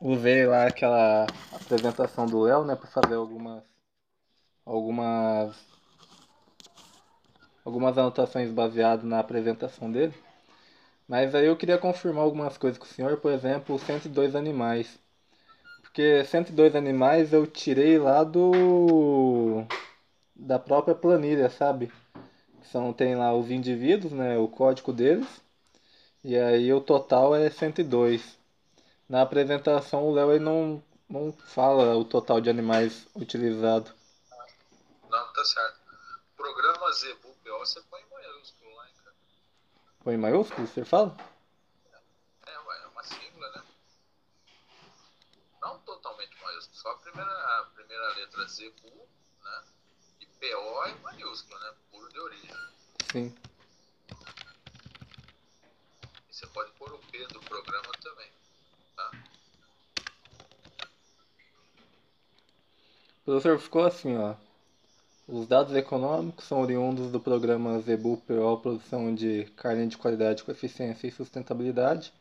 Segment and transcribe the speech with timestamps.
[0.00, 3.62] usei lá aquela apresentação do Léo, né, para fazer algumas
[4.64, 5.56] algumas
[7.64, 10.14] algumas anotações baseadas na apresentação dele.
[11.06, 14.98] Mas aí eu queria confirmar algumas coisas com o senhor, por exemplo, 102 animais.
[15.82, 19.64] Porque 102 animais eu tirei lá do
[20.34, 21.92] da própria planilha, sabe?
[22.62, 25.26] São tem lá os indivíduos, né, o código deles.
[26.24, 28.39] E aí o total é 102.
[29.10, 33.92] Na apresentação o Léo não não fala o total de animais utilizados.
[35.10, 35.80] Não, tá certo.
[36.36, 39.16] Programa Zebu PO você põe em maiúsculo lá, hein, cara.
[40.04, 41.16] Põe em maiúsculo, você fala?
[42.46, 43.64] É, é uma sigla, né?
[45.60, 49.08] Não totalmente maiúsculo, só a primeira, a primeira letra Zebu,
[49.42, 49.64] né?
[50.20, 51.74] E PO em maiúsculo, né?
[51.90, 52.56] Puro de origem.
[53.10, 53.36] Sim.
[56.28, 58.30] E você pode pôr o P do programa também,
[63.30, 64.34] O professor ficou assim, ó.
[65.28, 70.50] Os dados econômicos são oriundos do programa Zebu PO Produção de Carne de Qualidade com
[70.50, 72.12] Eficiência e Sustentabilidade.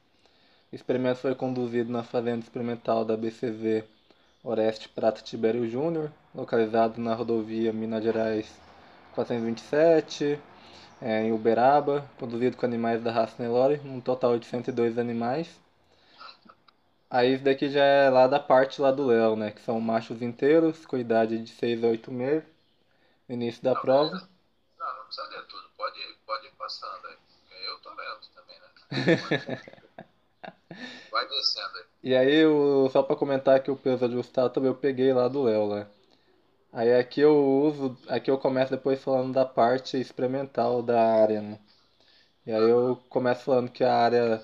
[0.71, 3.85] O experimento foi conduzido na Fazenda Experimental da BCV
[4.43, 8.47] Oreste Prata Tibério Júnior, localizado na rodovia Minas Gerais
[9.15, 10.39] 427,
[11.01, 15.49] é, em Uberaba, conduzido com animais da raça Nelore, um total de 102 animais.
[17.09, 19.51] Aí isso daqui já é lá da parte lá do Léo, né?
[19.51, 22.47] Que são machos inteiros, com idade de 6 a 8 meses,
[23.27, 24.11] no início da Não, prova.
[24.11, 24.19] Não,
[24.97, 27.17] não precisa ler tudo, pode, pode ir passando aí.
[27.65, 28.67] Eu tô lendo também, né?
[31.11, 31.83] Vai descendo aí.
[32.03, 35.43] E aí, eu, só pra comentar que o peso ajustado também eu peguei lá do
[35.43, 35.87] Léo, né?
[36.71, 41.59] Aí aqui eu uso, aqui eu começo depois falando da parte experimental da área, né?
[42.45, 44.41] E aí eu começo falando que a área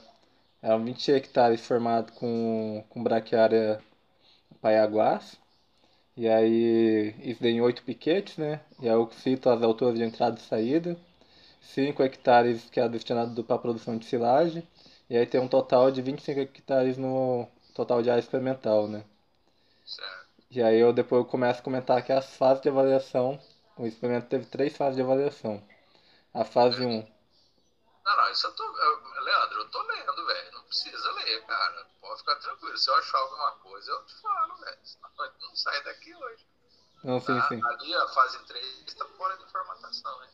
[0.65, 3.81] eram 20 hectares formado com, com braquiária
[4.61, 5.37] paiaguás.
[6.17, 8.61] E aí isso daí em 8 piquetes, né?
[8.81, 10.97] E aí eu cito as alturas de entrada e saída.
[11.61, 14.67] 5 hectares que é destinado para a produção de silagem.
[15.09, 19.03] E aí tem um total de 25 hectares no total de área experimental, né?
[19.85, 20.25] Certo.
[20.49, 23.39] E aí eu depois eu começo a comentar que as fases de avaliação,
[23.77, 25.61] o experimento teve três fases de avaliação.
[26.33, 27.05] A fase 1,
[28.05, 28.63] Não, não, isso eu tô.
[28.63, 30.51] eu- Leandro, eu tô lendo, velho.
[30.53, 31.85] Não precisa ler, cara.
[32.01, 32.77] Pode ficar tranquilo.
[32.77, 34.77] Se eu achar alguma coisa, eu te falo, velho.
[34.83, 35.09] Senão
[35.41, 36.47] não sai daqui hoje.
[37.03, 37.47] não, sim, Tá?
[37.47, 37.61] sim.
[37.63, 40.29] Ali a fase 3 tá fora de formatação, hein?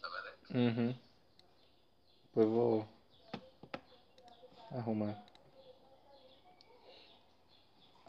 [0.00, 0.68] Tá vendo aí?
[0.68, 1.00] Uhum.
[2.24, 2.88] Depois eu vou
[4.72, 5.16] arrumar.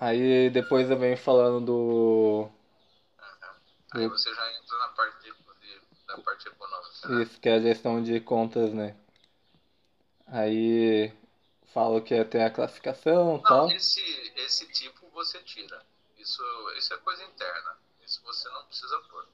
[0.02, 2.50] Aí depois eu venho falando do.
[3.92, 5.19] Aí Eu- você já entra na parte,
[6.09, 7.08] da parte econômica.
[7.08, 7.24] Né?
[7.24, 8.96] Isso que é a gestão de contas, né?
[10.28, 11.14] Aí
[11.74, 13.72] falo que tem a classificação e tal.
[13.72, 14.02] Esse,
[14.36, 15.86] esse tipo você tira.
[16.18, 16.44] Isso,
[16.78, 17.78] isso é coisa interna.
[18.06, 19.28] Isso você não precisa pôr.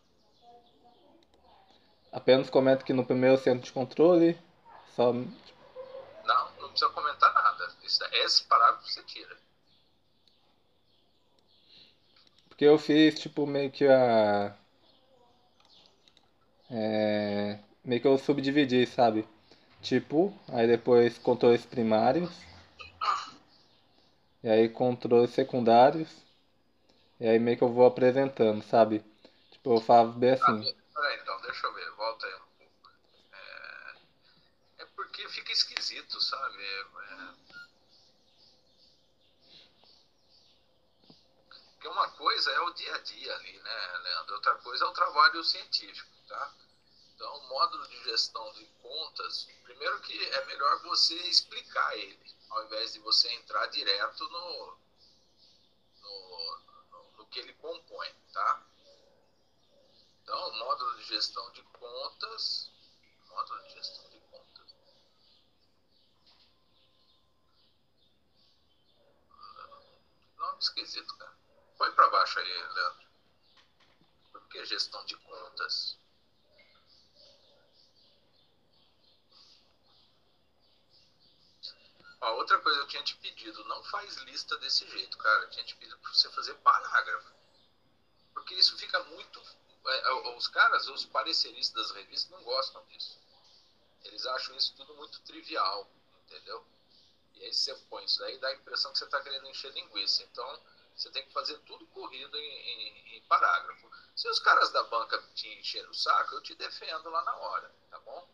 [2.12, 4.40] Apenas comento que no primeiro centro de controle,
[4.96, 7.74] só Não, não precisa comentar nada.
[7.84, 9.38] Isso, esse parágrafo você tira.
[12.48, 14.56] Porque eu fiz, tipo, meio que a.
[16.70, 19.28] É, meio que eu subdividi, sabe?
[19.82, 22.30] Tipo, aí depois controles primários.
[24.44, 26.10] E aí controles secundários.
[27.20, 29.04] E aí meio que eu vou apresentando, sabe?
[29.52, 30.74] Tipo, eu falo bem assim.
[30.94, 31.90] Peraí, então, deixa eu ver.
[31.92, 32.90] Volta aí um pouco.
[33.34, 36.64] É, é porque fica esquisito, sabe?
[36.64, 36.86] É-
[41.74, 44.36] Porque uma coisa é o dia a dia ali, né, Leandro?
[44.36, 46.54] Outra coisa é o trabalho científico, tá?
[47.16, 52.94] Então, módulo de gestão de contas, primeiro que é melhor você explicar ele, ao invés
[52.94, 54.78] de você entrar direto no,
[56.02, 56.60] no,
[56.92, 58.66] no, no que ele compõe, tá?
[60.22, 62.72] Então, módulo de gestão de contas,
[63.30, 64.76] módulo de gestão de contas.
[70.38, 71.38] Nome esquisito, cara.
[71.78, 73.08] Põe pra baixo aí, Leandro.
[74.32, 75.98] Por que gestão de contas?
[82.26, 85.44] Ó, outra coisa eu tinha te pedido, não faz lista desse jeito, cara.
[85.44, 87.32] Eu tinha te pedido pra você fazer parágrafo.
[88.34, 89.42] Porque isso fica muito.
[89.88, 93.20] é, é, os caras, os pareceristas das revistas, não gostam disso.
[94.04, 95.88] Eles acham isso tudo muito trivial,
[96.26, 96.64] entendeu?
[97.36, 100.24] E aí você põe isso daí, dá a impressão que você está querendo encher linguiça.
[100.24, 100.60] Então,
[100.96, 103.90] você tem que fazer tudo corrido em, em- em parágrafo.
[104.16, 107.72] Se os caras da banca te encherem o saco, eu te defendo lá na hora,
[107.92, 108.28] tá bom?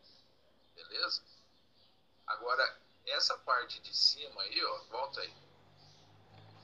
[0.75, 1.21] Beleza?
[2.25, 2.65] Agora,
[3.07, 5.33] essa parte de cima aí, ó, volta aí.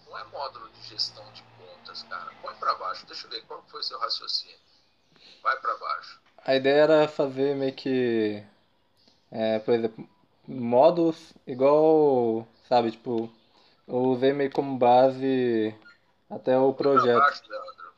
[0.05, 2.31] Não é módulo de gestão de contas, cara.
[2.41, 3.05] Põe para baixo.
[3.05, 4.57] Deixa eu ver qual foi seu raciocínio.
[5.43, 6.21] Vai para baixo.
[6.37, 8.41] A ideia era fazer meio que,
[9.31, 10.09] é, por exemplo,
[10.47, 13.29] módulos igual, sabe, tipo,
[13.87, 15.75] eu usei meio como base
[16.29, 17.19] até o projeto.
[17.19, 17.93] baixo, Leandro.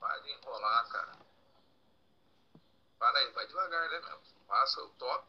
[0.00, 1.12] Para de enrolar, cara.
[2.98, 4.18] Para aí, vai devagar, né, meu?
[4.46, 5.26] Passa o top.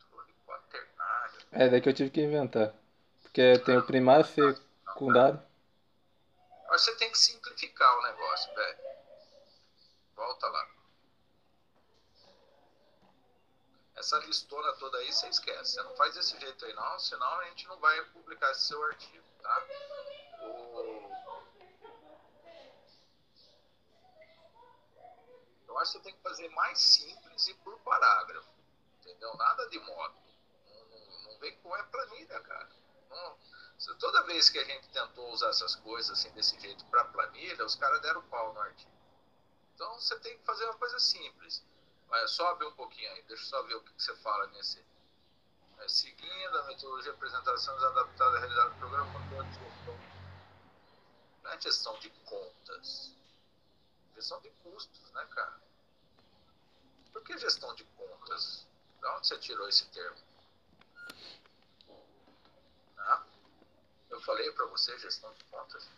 [0.00, 1.37] Controle quaternário.
[1.52, 2.74] É daí que eu tive que inventar.
[3.22, 5.42] Porque tem o primário, secundário.
[6.68, 8.78] Mas você tem que simplificar o negócio, velho.
[10.14, 10.68] Volta lá.
[13.96, 15.72] Essa listona toda aí você esquece.
[15.72, 18.82] Você não faz desse jeito aí não, senão a gente não vai publicar esse seu
[18.84, 19.66] artigo, tá?
[20.42, 21.08] O...
[25.66, 28.48] Eu acho que você tem que fazer mais simples e por parágrafo.
[29.00, 29.34] Entendeu?
[29.36, 30.27] Nada de módulo.
[31.62, 32.68] Com é planilha, cara.
[33.10, 33.38] Não,
[33.98, 37.76] toda vez que a gente tentou usar essas coisas assim desse jeito para planilha, os
[37.76, 38.90] caras deram pau no artigo.
[39.74, 41.62] Então você tem que fazer uma coisa simples.
[42.08, 44.84] Mas sobe um pouquinho aí, deixa eu só ver o que, que você fala nesse.
[45.78, 49.58] É, seguindo a metodologia de apresentações adaptada à realidade do programa, de.
[51.42, 53.14] Não é gestão de contas.
[54.14, 55.60] Gestão de custos, né, cara?
[57.12, 58.66] Por que gestão de contas?
[59.00, 60.27] De onde você tirou esse termo?
[62.98, 63.22] Ah,
[64.10, 65.88] eu falei para você gestão de contas.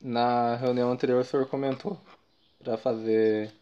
[0.00, 2.00] Na reunião anterior o senhor comentou
[2.62, 3.54] pra fazer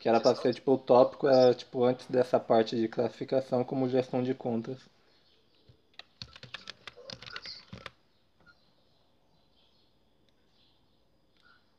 [0.00, 3.88] que era pra ser tipo o tópico era tipo antes dessa parte de classificação como
[3.88, 4.78] gestão de contas.
[6.94, 7.62] Contas.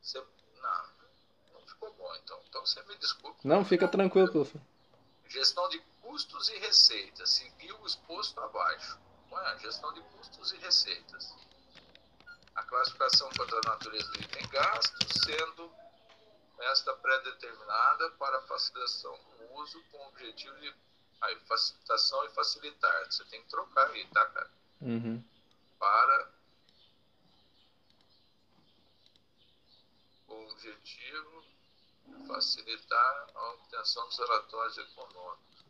[0.02, 2.40] Você, não, não ficou bom então.
[2.50, 3.48] Então você me desculpe.
[3.48, 4.62] Não, fica tranquilo, professor.
[5.30, 7.30] Gestão de custos e receitas.
[7.30, 9.00] Seguiu o exposto abaixo.
[9.48, 11.34] A gestão de custos e receitas.
[12.54, 15.74] A classificação quanto à natureza do item gasto, sendo
[16.60, 20.76] esta pré-determinada para facilitação do uso com o objetivo de
[21.22, 23.06] aí, facilitação e facilitar.
[23.06, 24.52] Você tem que trocar aí, tá, cara?
[24.82, 25.24] Uhum.
[25.80, 26.32] Para
[30.28, 31.46] o objetivo
[32.06, 35.66] de facilitar a obtenção dos relatórios econômicos.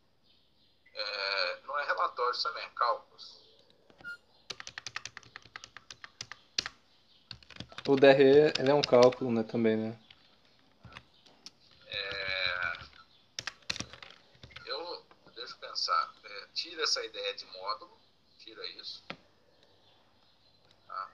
[0.96, 3.47] É, não é relatório também, é cálculos.
[7.88, 9.98] O DRE ele é um cálculo, né, também, né?
[11.88, 12.78] É,
[14.66, 17.98] eu, deixa eu pensar, é, tira essa ideia de módulo,
[18.40, 19.02] tira isso.
[20.86, 21.10] Tá?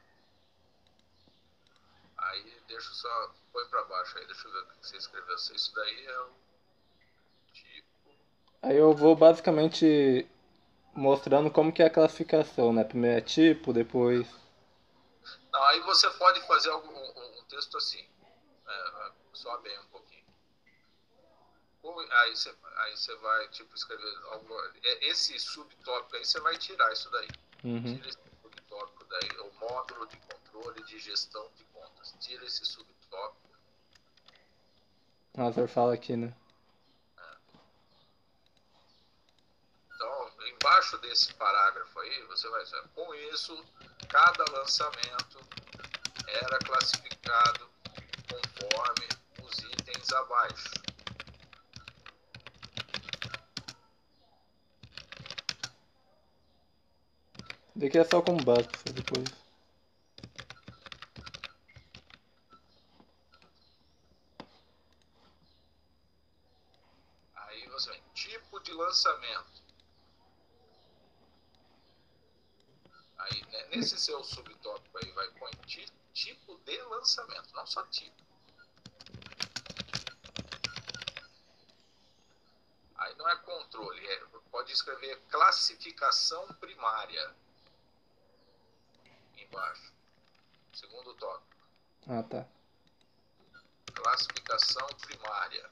[2.17, 5.35] Aí deixa eu só, põe pra baixo aí, deixa eu ver o que você escreveu.
[5.35, 6.29] Isso daí é o
[7.53, 8.09] tipo,
[8.63, 10.27] Aí eu vou basicamente
[10.95, 12.83] mostrando como que é a classificação, né?
[12.83, 14.42] Primeiro é tipo, depois
[15.51, 18.07] Não, aí você pode fazer algum, um, um texto assim.
[18.67, 20.23] É, sobe aí um pouquinho.
[21.83, 24.55] Ou- Aí você, aí você vai, tipo, escrever algo.
[25.01, 27.27] Esse subtópico aí você vai tirar isso daí.
[27.63, 27.81] Uhum.
[27.83, 29.37] Tira esse subtópico daí.
[29.39, 32.15] O módulo de controle de gestão de contas.
[32.19, 33.43] Tira esse subtópico.
[35.35, 36.33] O senhor fala aqui, né?
[39.95, 43.65] Então, embaixo desse parágrafo aí, você vai dizer, com isso,
[44.09, 45.39] cada lançamento
[46.27, 47.69] era classificado
[48.29, 49.07] conforme
[49.41, 50.71] os itens abaixo.
[57.75, 59.25] Daqui é só como base, depois.
[67.35, 69.52] Aí você tipo de lançamento.
[73.75, 75.27] Nesse seu subtópico aí, vai
[75.65, 78.21] ti- tipo de lançamento, não só tipo.
[82.95, 84.19] Aí não é controle, é,
[84.51, 87.35] pode escrever classificação primária.
[89.35, 89.91] Embaixo.
[90.73, 91.57] Segundo tópico.
[92.07, 92.45] Ah, tá.
[93.93, 95.71] Classificação primária.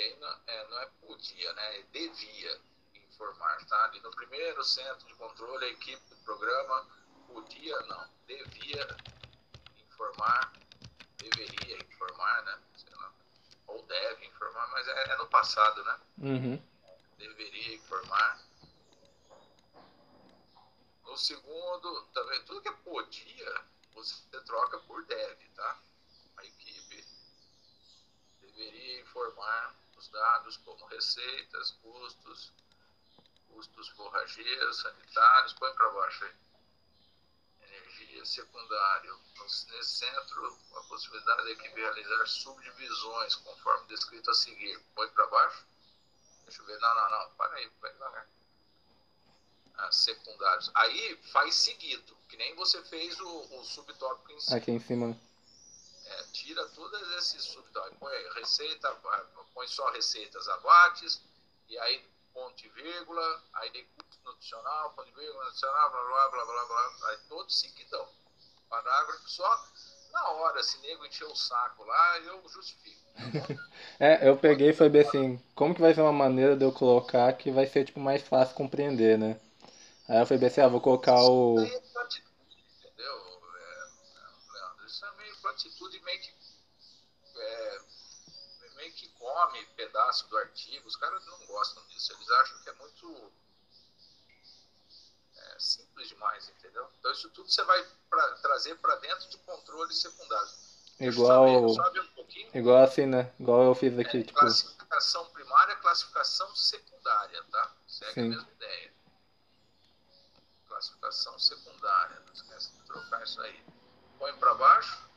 [0.00, 1.78] E aí não é, não é podia, né?
[1.78, 2.60] É devia
[2.94, 3.92] informar, tá?
[4.02, 6.86] No primeiro centro de controle, a equipe do programa
[7.26, 8.96] podia, não, devia
[9.76, 10.52] informar,
[11.18, 12.58] deveria informar, né?
[12.76, 13.12] Sei lá.
[13.66, 16.00] Ou deve informar, mas é, é no passado, né?
[16.18, 16.62] Uhum.
[17.18, 18.40] deveria informar
[21.20, 25.78] segundo, também, tudo que é podia, você troca por deve, tá?
[26.38, 27.04] A equipe
[28.40, 32.52] deveria informar os dados como receitas, custos,
[33.48, 36.32] custos forrageiros, sanitários, põe para baixo aí.
[37.68, 39.20] Energia secundário.
[39.40, 44.78] Nesse centro, a possibilidade da equipe realizar subdivisões, conforme descrito a seguir.
[44.94, 45.66] Põe para baixo.
[46.44, 46.78] Deixa eu ver.
[46.78, 47.30] Não, não, não.
[47.32, 48.26] Para aí, vai devagar.
[49.76, 50.70] Ah, secundários.
[50.74, 54.56] Aí faz seguido, que nem você fez o, o subtópico em cima.
[54.56, 55.20] Aqui em cima.
[56.10, 57.98] É, tira todos esses subtópicos.
[57.98, 58.94] Põe receita,
[59.54, 61.22] põe só receitas abates,
[61.68, 66.28] e aí ponto e vírgula, aí tem custo nutricional, ponto e vírgula, nutricional, blá blá
[66.28, 68.08] blá blá blá, aí todo seguidão.
[68.68, 69.66] Parágrafo só
[70.12, 73.00] na hora, se nego encher o saco lá, eu justifico.
[73.98, 76.72] é, eu peguei e falei bem assim, como que vai ser uma maneira de eu
[76.72, 79.40] colocar que vai ser tipo mais fácil compreender, né?
[80.08, 81.62] Aí eu falei bem assim, ah, vou colocar o.
[81.62, 81.78] Isso é
[82.84, 83.40] entendeu?
[83.56, 83.78] É,
[84.52, 84.88] Leandro,
[85.50, 86.34] é meio que.
[87.36, 87.80] É,
[88.76, 90.88] meio que come pedaço do artigo.
[90.88, 93.32] Os caras não gostam disso, eles acham que é muito
[95.36, 96.88] é, simples demais, entendeu?
[96.98, 100.50] Então isso tudo você vai pra, trazer para dentro de controle secundário.
[100.98, 103.32] Igual, saber, um igual assim, né?
[103.40, 104.18] Igual eu fiz aqui.
[104.18, 104.38] É, tipo...
[104.38, 107.74] Classificação primária, classificação secundária, tá?
[107.88, 108.20] Segue Sim.
[108.20, 108.92] a mesma ideia.
[110.68, 113.64] Classificação secundária, não esquece de trocar isso aí.
[114.18, 115.08] Põe para baixo.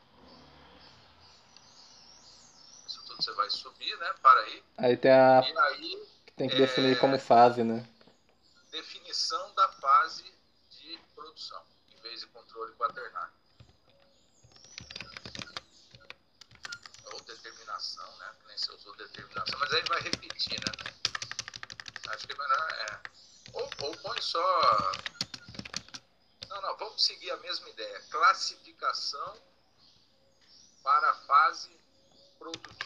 [2.88, 4.13] Isso tudo você vai subir, né?
[4.22, 4.63] Para aí.
[4.77, 5.39] Aí tem a.
[5.39, 7.00] Aí, tem que definir é...
[7.00, 7.88] como fase, né?
[8.74, 10.24] definição da fase
[10.72, 13.34] de produção, em vez de controle quaternário.
[17.12, 18.36] Ou determinação, né?
[18.48, 20.94] Nem se usou determinação, mas aí vai repetir, né?
[22.10, 23.01] Acho que é melhor é.
[23.53, 24.92] Ou, ou põe só.
[26.50, 28.01] Não, não, vamos seguir a mesma ideia.
[28.10, 29.39] Classificação
[30.82, 31.83] para a fase
[32.52, 32.84] produtiva.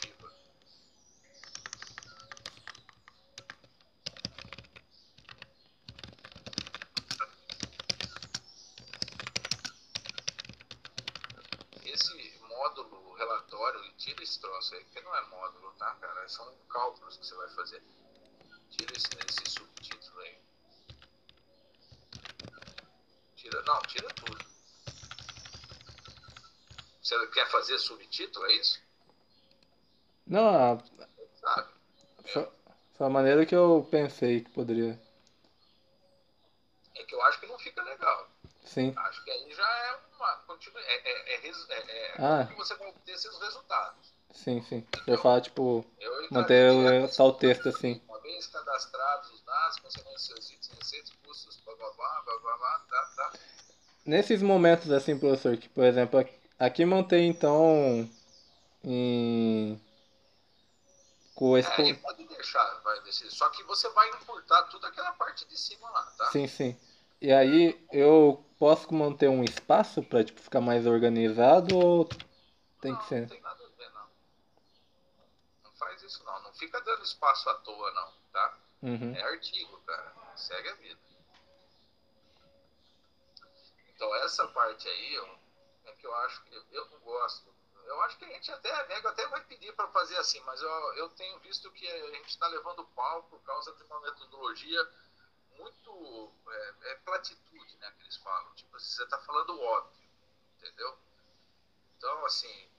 [14.07, 16.29] tira esse troço aí, porque não é módulo, tá, cara?
[16.29, 17.83] São cálculos que você vai fazer.
[18.71, 20.39] Tira esse, esse subtítulo aí.
[23.35, 24.45] Tira, não, tira tudo.
[27.01, 28.86] Você quer fazer subtítulo, é isso?
[30.27, 30.83] Não,
[31.39, 31.67] Sabe?
[32.25, 32.47] Foi,
[32.97, 34.99] foi a maneira que eu pensei que poderia.
[36.95, 38.27] É que eu acho que não fica legal.
[38.65, 38.93] Sim.
[38.97, 40.35] Acho que aí já é uma.
[40.47, 42.49] Continua, é, é, é, é, ah.
[42.57, 44.13] você vai obter esses resultados.
[44.33, 44.85] Sim, sim.
[44.89, 45.85] Então, eu falar, tipo,
[46.29, 48.01] manter só o texto assim.
[48.07, 52.57] Uma vez cadastrados os dados, considerando seus itens, receitas, custos, blá blá blá, blá blá
[52.57, 53.39] blá, tá, tá.
[54.05, 56.27] Nesses momentos assim, professor, que por exemplo,
[56.59, 58.09] aqui mantém então
[58.83, 59.81] em.
[61.37, 61.69] Com esse...
[61.69, 63.29] É, pode deixar, vai descer.
[63.29, 66.31] Só que você vai encurtar tudo aquela parte de cima lá, tá?
[66.31, 66.75] Sim, sim.
[67.21, 72.05] E aí eu posso manter um espaço para tipo, ficar mais organizado ou
[72.81, 73.21] tem não, que ser?
[73.21, 74.07] Não tem nada a ver, não.
[75.65, 76.41] Não faz isso não.
[76.41, 78.57] Não fica dando espaço à toa, não, tá?
[78.81, 79.13] Uhum.
[79.15, 80.11] É artigo, cara.
[80.35, 80.99] Segue a vida.
[83.93, 85.17] Então essa parte aí
[85.85, 87.56] é que eu acho que eu não gosto.
[87.87, 90.69] Eu acho que a gente até, nego até vai pedir para fazer assim, mas eu,
[90.95, 94.91] eu tenho visto que a gente está levando pau por causa de uma metodologia
[95.57, 98.53] muito é, é, platitude, né, que eles falam.
[98.55, 100.09] Tipo, você está falando óbvio,
[100.57, 100.97] entendeu?
[101.97, 102.69] Então, assim,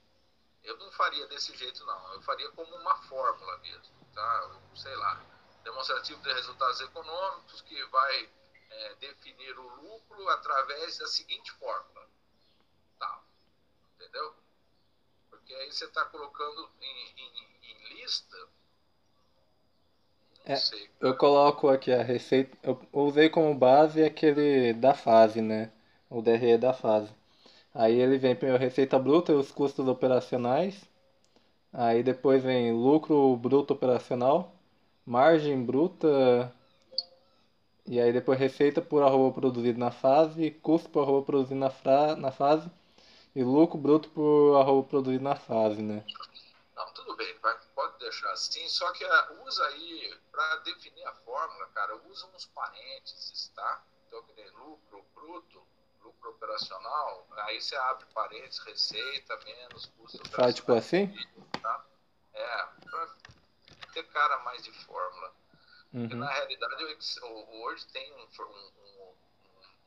[0.63, 2.13] eu não faria desse jeito, não.
[2.13, 4.59] Eu faria como uma fórmula mesmo, tá?
[4.75, 5.25] Sei lá,
[5.63, 8.29] demonstrativo de resultados econômicos que vai
[8.69, 12.07] é, definir o lucro através da seguinte fórmula,
[12.99, 13.23] tá?
[13.95, 14.35] Entendeu?
[15.49, 18.37] Porque aí você está colocando em, em, em lista
[20.45, 20.55] é,
[21.01, 22.55] eu coloco aqui a receita.
[22.63, 25.71] Eu usei como base aquele da fase, né?
[26.09, 27.09] O DRE da fase.
[27.73, 30.83] Aí ele vem primeiro receita bruta e os custos operacionais.
[31.73, 34.53] Aí depois vem lucro bruto operacional,
[35.05, 36.53] margem bruta.
[37.87, 42.15] E aí depois receita por arroba produzido na fase, custo por arroba produzido na, fra,
[42.15, 42.69] na fase
[43.39, 46.05] e lucro bruto por arroba produzido na fase, né?
[46.75, 51.13] Não, tudo bem, vai, pode deixar assim, só que uh, usa aí para definir a
[51.13, 53.81] fórmula, cara, usa uns parênteses, tá?
[54.05, 55.63] Então, que nem lucro bruto,
[56.03, 61.07] lucro operacional, aí você abre parênteses, receita, menos custo Faz tipo assim?
[61.61, 61.85] Tá?
[62.33, 63.07] É, para
[63.93, 65.33] ter cara mais de fórmula.
[65.93, 66.01] Uhum.
[66.01, 66.83] Porque, na realidade,
[67.23, 69.13] o Word tem um, um, um,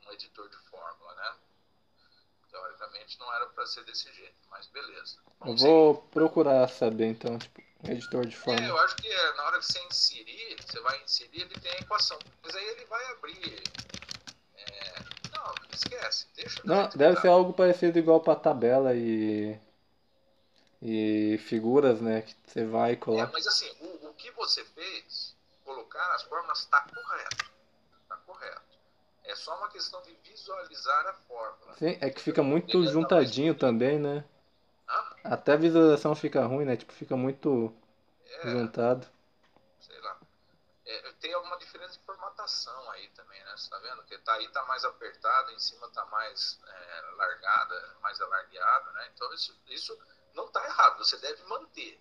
[0.06, 1.34] um editor de fórmula, né?
[2.52, 5.16] Teoricamente não era para ser desse jeito, mas beleza.
[5.40, 6.08] Vamos eu vou seguir.
[6.10, 8.66] procurar saber então, tipo, editor de fórmula.
[8.66, 11.72] É, eu acho que é, na hora que você inserir, você vai inserir, ele tem
[11.72, 12.18] a equação.
[12.42, 13.62] Mas aí ele vai abrir.
[14.54, 14.94] É...
[15.34, 16.60] Não, esquece, deixa.
[16.62, 19.58] Não, deve ser algo parecido igual para tabela e
[20.82, 23.28] e figuras, né, que você vai colar.
[23.28, 27.50] É, mas assim, o, o que você fez, colocar as fórmulas está correto.
[28.02, 28.71] Está correto.
[29.24, 31.74] É só uma questão de visualizar a fórmula.
[31.74, 34.24] Sim, é que fica muito juntadinho também, né?
[34.88, 35.16] Hã?
[35.24, 36.76] Até a visualização fica ruim, né?
[36.76, 37.74] Tipo, fica muito
[38.26, 39.06] é, juntado.
[39.80, 40.18] Sei lá.
[40.84, 43.56] É, tem alguma diferença de formatação aí também, né?
[43.56, 44.02] Você tá vendo?
[44.04, 49.08] Que tá aí tá mais apertado, em cima tá mais é, largada, mais alargado, né?
[49.14, 49.98] Então isso, isso
[50.34, 52.00] não está errado, você deve manter.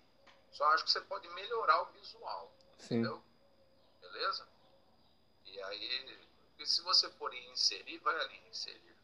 [0.50, 2.52] Só acho que você pode melhorar o visual.
[2.78, 2.96] Sim.
[2.96, 3.22] Entendeu?
[4.00, 4.46] Beleza?
[5.46, 6.31] E aí,
[6.66, 8.96] se você for em inserir, vai ali em inserir.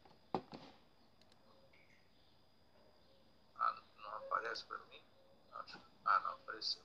[3.57, 5.01] Ah, não aparece para mim?
[5.53, 5.79] Acho.
[6.05, 6.81] Ah, não, apareceu.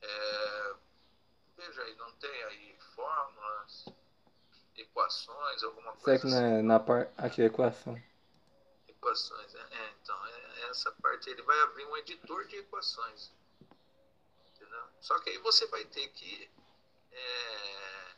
[0.00, 0.74] É,
[1.56, 3.86] veja aí, não tem aí fórmulas,
[4.76, 6.04] equações, alguma coisa.
[6.04, 6.56] Será que assim?
[6.56, 7.12] na, na parte.
[7.16, 8.02] Aqui, equação.
[8.88, 10.26] Equações, é, é então.
[10.26, 13.32] É, essa parte, ele vai abrir um editor de equações.
[14.46, 14.84] Entendeu?
[15.00, 16.50] Só que aí você vai ter que
[17.12, 18.11] é,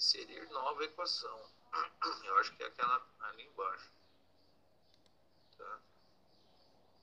[0.00, 1.50] inserir nova equação.
[2.24, 3.92] Eu acho que é aquela ali embaixo.
[5.58, 5.80] Tá?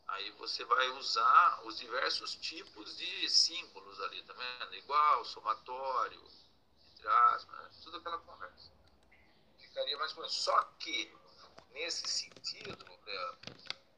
[0.08, 4.76] Aí você vai usar os diversos tipos de símbolos ali, tá vendo?
[4.76, 6.28] Igual, somatório,
[6.94, 7.72] entre aspas, né?
[7.84, 8.72] tudo aquela conversa.
[9.60, 10.34] Ficaria mais ou menos.
[10.36, 11.16] Só que,
[11.74, 12.84] nesse sentido,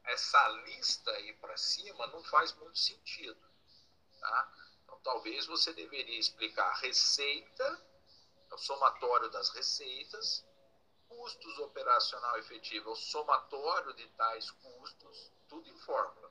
[0.04, 3.40] essa lista aí para cima não faz muito sentido.
[4.20, 4.52] Tá?
[4.84, 7.89] Então, talvez você deveria explicar receita,
[8.50, 10.44] é o somatório das receitas,
[11.08, 16.30] custos operacional efetivo, é o somatório de tais custos, tudo em fórmula.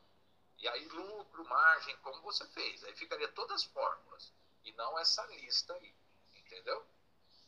[0.58, 2.84] E aí lucro, margem, como você fez.
[2.84, 4.34] Aí ficaria todas as fórmulas.
[4.66, 5.94] E não essa lista aí.
[6.36, 6.84] Entendeu?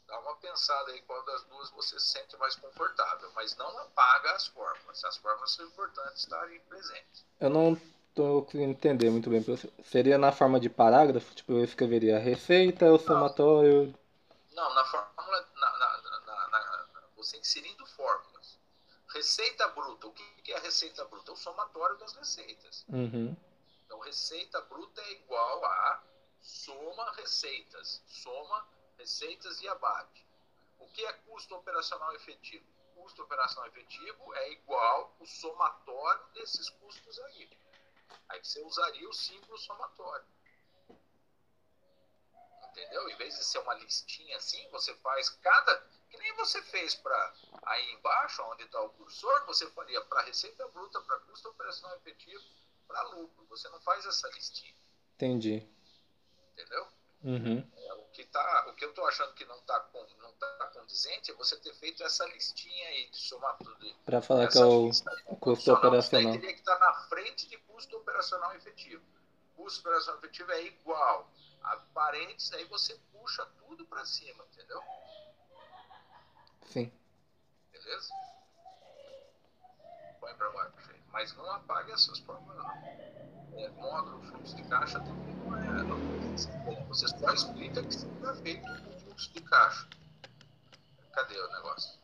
[0.08, 4.32] Dá uma pensada aí qual das duas você se sente mais confortável, mas não apaga
[4.34, 5.04] as fórmulas.
[5.04, 7.26] As fórmulas são importantes estarem presentes.
[7.40, 7.74] Eu não
[8.10, 9.44] estou entender muito bem.
[9.84, 11.34] Seria na forma de parágrafo?
[11.34, 13.94] Tipo, eu escreveria receita, o somatório.
[14.52, 15.50] Não, na fórmula.
[15.56, 18.60] Na, na, na, você inserindo fórmulas.
[19.10, 20.08] Receita bruta.
[20.08, 21.32] O que é a receita bruta?
[21.32, 22.86] É o somatório das receitas.
[22.88, 23.36] Uhum.
[23.86, 26.04] Então, receita bruta é igual a
[26.42, 28.02] soma receitas.
[28.08, 28.66] Soma
[28.98, 30.26] receitas e abate.
[30.80, 32.66] O que é custo operacional efetivo?
[32.96, 37.50] Custo operacional efetivo é igual o somatório desses custos aí.
[38.30, 40.26] Aí você usaria o símbolo somatório.
[42.72, 43.10] Entendeu?
[43.10, 45.84] Em vez de ser uma listinha assim, você faz cada.
[46.10, 50.68] Que nem você fez para aí embaixo, onde está o cursor, você faria para receita
[50.70, 52.44] bruta, para custo operacional efetivo,
[52.88, 53.46] para lucro.
[53.50, 54.74] Você não faz essa listinha.
[55.16, 55.68] Entendi.
[56.54, 56.88] Entendeu?
[57.24, 57.72] Uhum.
[57.78, 61.32] É, o, que tá, o que eu estou achando que não está não tá condizente
[61.32, 63.96] é você ter feito essa listinha aí de somar tudo.
[64.06, 64.92] Para falar que é o
[65.40, 66.34] custo operacional.
[66.34, 69.04] teria que estar tá na frente de custo operacional efetivo.
[69.56, 71.32] Custo operacional efetivo é igual
[71.64, 74.82] a parênteses, aí você puxa tudo para cima, entendeu?
[76.68, 76.92] Sim.
[77.72, 78.14] Beleza?
[80.20, 80.92] Põe para baixo.
[81.12, 83.60] Mas não apague essas fórmulas, não.
[83.60, 85.84] É, módulo, fluxo de caixa também não é.
[85.84, 86.12] Não
[86.88, 89.88] você só explica que será feito o fluxo de caixa.
[91.14, 92.01] Cadê o negócio?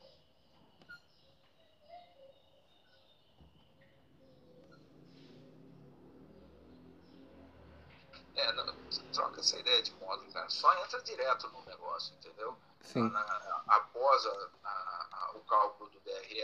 [8.38, 8.66] É, não,
[9.14, 10.48] troca essa ideia de módulo, cara.
[10.48, 12.56] Só entra direto no negócio, entendeu?
[12.82, 13.10] Sim.
[13.10, 13.22] Na,
[13.68, 16.42] após a, a, a, o cálculo do DRE,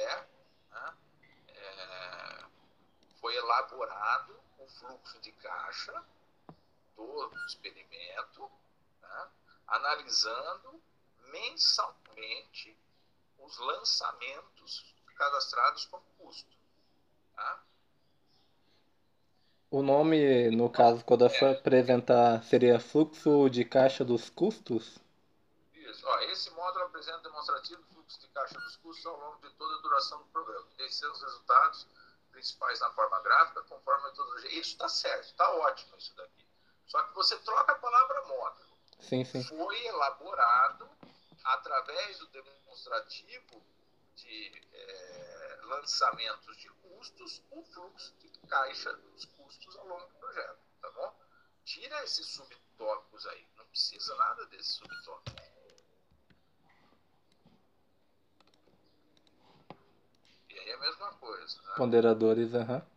[0.72, 0.98] né,
[1.50, 2.46] é,
[3.22, 6.04] foi elaborado o fluxo de caixa
[6.96, 8.52] todo o experimento,
[9.00, 9.30] né,
[9.68, 10.82] analisando
[11.28, 12.76] mensalmente
[13.38, 16.58] os lançamentos cadastrados com custo.
[17.36, 17.64] Tá?
[19.74, 21.52] O nome, no caso, quando for é.
[21.54, 25.00] apresentar, seria fluxo de caixa dos custos?
[25.74, 26.06] Isso.
[26.06, 29.74] Ó, esse módulo apresenta demonstrativo do fluxo de caixa dos custos ao longo de toda
[29.74, 30.68] a duração do programa.
[30.92, 31.88] São os resultados
[32.32, 34.60] principais na forma gráfica, conforme a metodologia.
[34.60, 36.46] Isso está certo, está ótimo isso daqui.
[36.86, 38.78] Só que você troca a palavra módulo.
[39.00, 39.44] Sim, sim.
[39.44, 40.88] Foi elaborado
[41.46, 43.60] através do demonstrativo
[44.16, 50.60] de é, lançamentos de custos, o fluxo de caixa dos custos ao longo do projeto,
[50.82, 51.14] tá bom?
[51.66, 55.54] Tira esses subtópicos aí, não precisa nada desses subtópicos.
[60.50, 61.74] E aí é a mesma coisa, né?
[61.76, 62.76] Ponderadores, aham.
[62.76, 62.94] Uhum.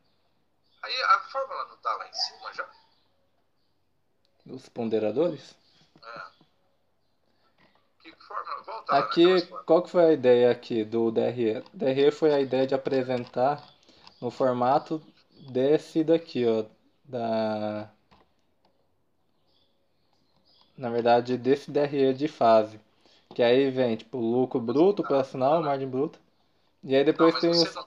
[0.82, 2.70] Aí a fórmula não tá lá em cima já?
[4.46, 5.56] Os ponderadores?
[6.02, 6.35] É.
[8.86, 11.62] Que aqui, qual que foi a ideia aqui do DRE?
[11.72, 13.62] DRE foi a ideia de apresentar
[14.20, 15.02] no formato
[15.50, 16.64] desse daqui, ó,
[17.04, 17.90] da
[20.76, 22.80] na verdade desse DRE de fase.
[23.34, 26.18] Que aí vem tipo lucro bruto, operacional, margem bruta.
[26.82, 27.62] E aí depois não, tem os.
[27.64, 27.84] Tem...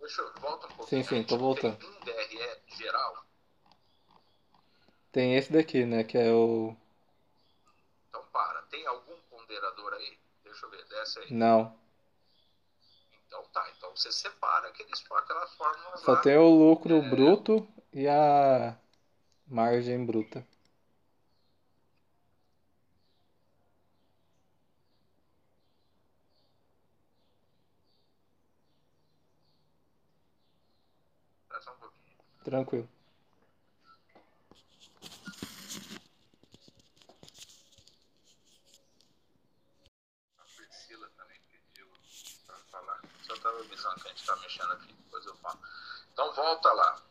[0.00, 1.04] Deixa eu volta um pouquinho.
[1.04, 1.76] Sim, sim, tô voltando.
[1.76, 3.24] Tem um DRE geral?
[5.10, 6.04] Tem esse daqui, né?
[6.04, 6.76] Que é o.
[9.62, 10.18] Ponderador aí?
[10.42, 11.32] Deixa eu ver, desce aí.
[11.32, 11.78] Não.
[13.26, 16.20] Então tá, então você separa aqueles, aquelas fórmulas Só lá.
[16.20, 17.08] tem o lucro é...
[17.08, 18.76] bruto e a
[19.46, 20.44] margem bruta.
[32.44, 32.88] Tranquilo.
[40.38, 41.86] A Priscila também pediu
[42.46, 43.00] para falar.
[43.22, 45.58] Só estava avisando que a gente está mexendo aqui, depois eu falo.
[46.12, 47.02] Então volta lá.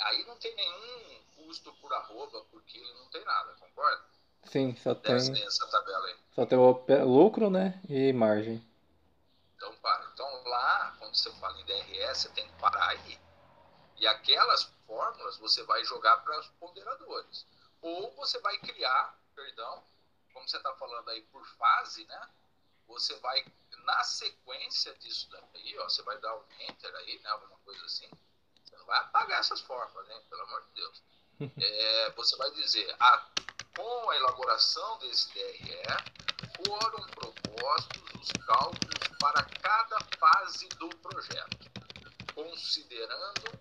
[0.00, 4.04] Aí não tem nenhum custo por arroba, por quilo, não tem nada, concorda?
[4.44, 5.46] Sim, só Desce tem.
[5.46, 6.16] essa tabela aí.
[6.34, 7.80] Só tem o lucro, né?
[7.88, 8.66] E margem.
[9.56, 10.04] Então para.
[10.12, 13.18] Então lá, quando você fala em DRS, você tem que parar aí
[13.96, 17.46] e aquelas fórmulas você vai jogar para os ponderadores.
[17.80, 19.82] Ou você vai criar, perdão,
[20.32, 22.28] como você está falando aí por fase, né?
[22.86, 23.44] Você vai,
[23.84, 27.30] na sequência disso daí, ó, você vai dar um enter aí, né?
[27.30, 28.08] Alguma coisa assim.
[28.64, 30.20] Você não vai apagar essas fórmulas, né?
[30.28, 31.02] Pelo amor de Deus.
[31.60, 33.28] É, você vai dizer, ah,
[33.76, 35.82] com a elaboração desse DRE,
[36.64, 41.70] foram propostos os cálculos para cada fase do projeto,
[42.34, 43.60] considerando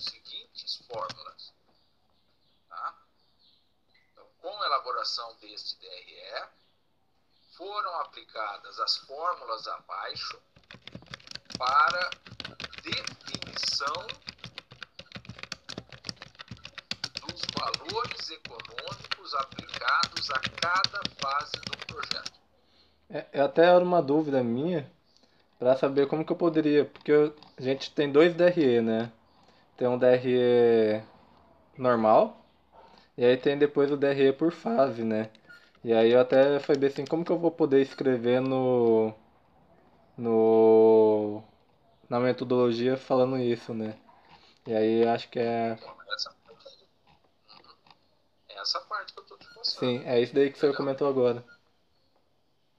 [0.00, 1.52] seguintes fórmulas.
[2.68, 3.02] Tá?
[4.12, 6.48] Então, com a elaboração deste DRE,
[7.60, 10.40] foram aplicadas as fórmulas abaixo
[11.58, 12.08] para
[12.82, 14.06] definição
[17.20, 22.32] dos valores econômicos aplicados a cada fase do projeto.
[23.10, 24.90] É, é até era uma dúvida minha
[25.58, 29.12] para saber como que eu poderia, porque eu, a gente tem dois DRE, né?
[29.76, 31.02] tem um DRE
[31.76, 32.42] normal,
[33.18, 35.28] e aí tem depois o DRE por fase, né?
[35.82, 39.14] E aí eu até falei assim, como que eu vou poder escrever no
[40.16, 41.42] no
[42.08, 43.98] na metodologia falando isso, né?
[44.66, 45.78] E aí acho que é
[46.12, 46.36] essa,
[48.48, 50.02] é essa parte que eu tô te mostrando.
[50.02, 51.42] Sim, é isso daí que você comentou agora.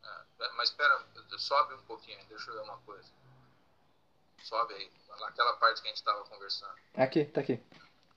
[0.04, 1.04] É, mas espera,
[1.38, 3.10] sobe um pouquinho, deixa eu ver uma coisa.
[4.44, 6.74] Sobe aí naquela parte que a gente estava conversando.
[6.96, 7.60] Aqui, tá aqui.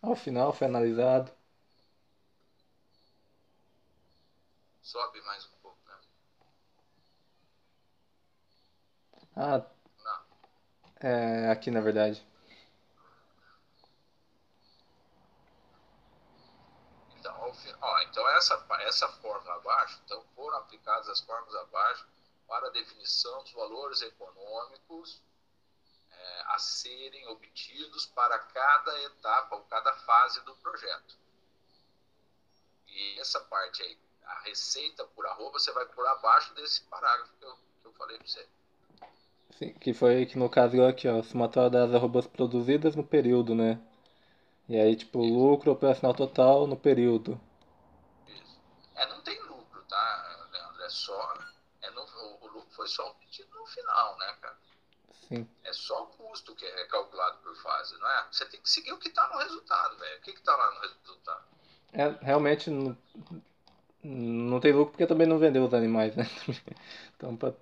[0.03, 1.31] Ao final foi analisado.
[4.85, 5.99] Sobe mais um pouco, né?
[9.35, 9.63] Ah.
[10.05, 10.25] Não.
[11.01, 12.25] É aqui na verdade.
[17.17, 22.07] Então, ó, então essa, essa fórmula abaixo, então foram aplicadas as fórmulas abaixo
[22.47, 25.21] para a definição dos valores econômicos
[26.47, 31.17] a serem obtidos para cada etapa ou cada fase do projeto.
[32.87, 37.45] E essa parte aí, a receita por arroba, você vai por abaixo desse parágrafo que
[37.45, 38.47] eu, que eu falei para você.
[39.59, 43.81] Sim, que foi que no caso aqui, ó, somatória das arrobas produzidas no período, né?
[44.69, 45.35] E aí, tipo, Isso.
[45.35, 47.41] lucro operacional total no período.
[48.27, 48.61] Isso.
[48.95, 50.83] É, não tem lucro, tá, Leandro?
[50.83, 51.39] É só.
[51.83, 54.59] É no, o, o lucro foi só obtido no final, né, cara?
[55.29, 55.49] Sim.
[55.63, 58.27] É só o custo que é calculado por fase, não é?
[58.31, 60.19] Você tem que seguir o que está no resultado, velho.
[60.19, 61.45] O que está lá no resultado?
[61.93, 62.71] É, realmente
[64.05, 66.25] não, tem lucro porque também não vendeu os animais, né?
[67.17, 67.55] então, pra...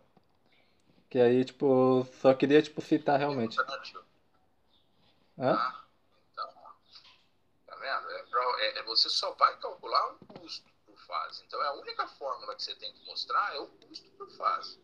[1.09, 3.57] Que aí, tipo, só queria, tipo, citar realmente.
[5.39, 5.53] Hã?
[5.55, 5.85] Ah,
[6.33, 6.49] então,
[7.67, 8.11] tá vendo?
[8.11, 11.45] É, pra, é, é, você só vai calcular um custo por fase.
[11.47, 14.81] Então, é a única fórmula que você tem que mostrar é o custo por fase.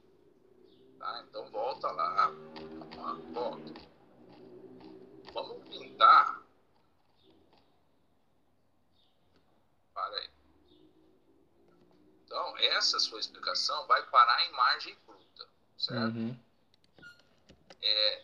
[0.99, 1.25] Tá?
[1.29, 2.31] Então volta lá.
[3.33, 3.73] Volta.
[5.33, 6.43] Vamos pintar.
[9.95, 10.38] Para aí.
[12.29, 16.15] Então, essa sua explicação vai parar em margem bruta, certo?
[16.15, 16.39] Uhum.
[17.81, 18.23] É,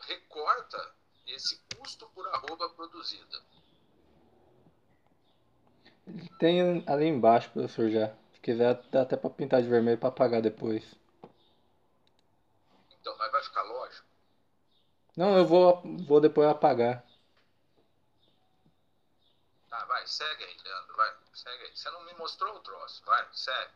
[0.00, 0.92] recorta
[1.24, 3.40] esse custo por arroba produzida.
[6.40, 8.08] Tem ali embaixo, professor, já.
[8.32, 10.82] Se quiser, dá até para pintar de vermelho para apagar depois.
[13.00, 14.08] Então, mas vai ficar lógico?
[15.16, 17.06] Não, eu vou, vou depois apagar.
[19.70, 21.76] Tá, vai, segue aí, Leandro, vai, segue aí.
[21.76, 23.72] Você não me mostrou o troço, vai, segue.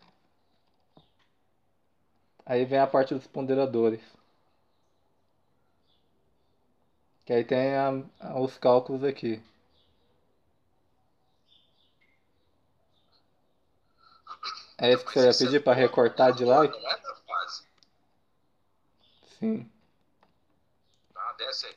[2.47, 4.01] Aí vem a parte dos ponderadores.
[7.27, 7.91] Que aí tem a,
[8.21, 9.43] a, os cálculos aqui.
[14.79, 16.63] É isso que você ia pedir para recortar de lá?
[16.63, 17.67] Não é da fase.
[19.39, 19.71] Sim.
[21.13, 21.77] Tá, desce aí.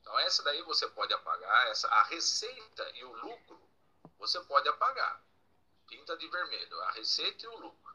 [0.00, 3.63] Então essa daí você pode apagar, essa, a receita e o lucro
[4.26, 5.22] você pode apagar.
[5.86, 7.94] Pinta de vermelho, a receita e o lucro.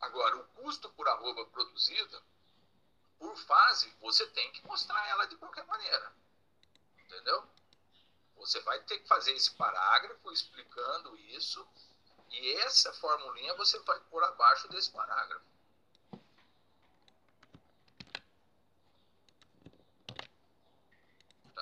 [0.00, 2.22] Agora, o custo por arroba produzida,
[3.18, 6.12] por fase, você tem que mostrar ela de qualquer maneira.
[6.98, 7.44] Entendeu?
[8.36, 11.66] Você vai ter que fazer esse parágrafo explicando isso,
[12.30, 15.44] e essa formulinha você vai pôr abaixo desse parágrafo.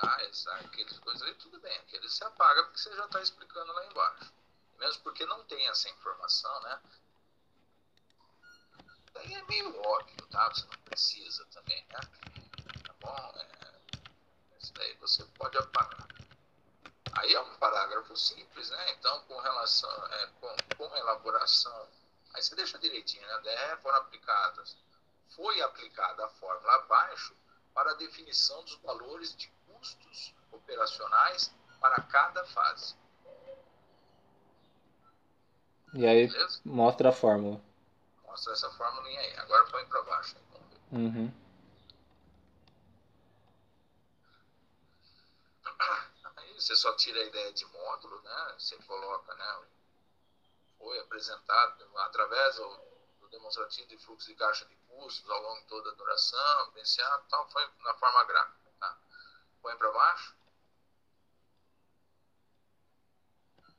[0.01, 0.23] Tá?
[0.25, 1.77] Essa, aqueles coisas aí, tudo bem.
[1.79, 4.33] Aqueles se apaga porque você já está explicando lá embaixo.
[4.79, 6.81] Mesmo porque não tem essa informação, né?
[9.15, 10.49] Daí é meio óbvio, tá?
[10.51, 12.01] Você não precisa também, né?
[12.85, 13.41] Tá bom?
[13.41, 13.81] É,
[14.75, 16.07] daí você pode apagar.
[17.13, 18.93] Aí é um parágrafo simples, né?
[18.93, 21.89] Então, com relação, é, com, com elaboração,
[22.35, 23.55] aí você deixa direitinho, né?
[23.55, 24.77] É, foram aplicadas.
[25.35, 27.35] Foi aplicada a fórmula abaixo
[27.73, 29.56] para a definição dos valores de
[29.95, 32.95] custos operacionais para cada fase.
[35.95, 36.61] E aí Beleza?
[36.65, 37.61] mostra a fórmula.
[38.25, 39.37] Mostra essa fórmula aí.
[39.39, 40.37] Agora põe para baixo.
[40.93, 41.33] Uhum.
[46.67, 48.55] você só tira a ideia de módulo, né?
[48.59, 49.63] Você coloca, né?
[50.79, 52.81] Foi apresentado através do,
[53.21, 57.25] do demonstrativo de fluxo de caixa de custos ao longo de toda a duração, pensado,
[57.29, 58.66] tal, foi na forma gráfica?
[59.67, 60.37] Põe para baixo.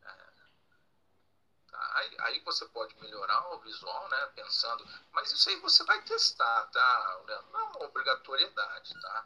[0.03, 0.15] É.
[1.71, 4.31] Tá, aí, aí, você pode melhorar o visual, né?
[4.35, 7.23] Pensando, mas isso aí você vai testar, tá?
[7.25, 9.25] Não é uma obrigatoriedade, tá?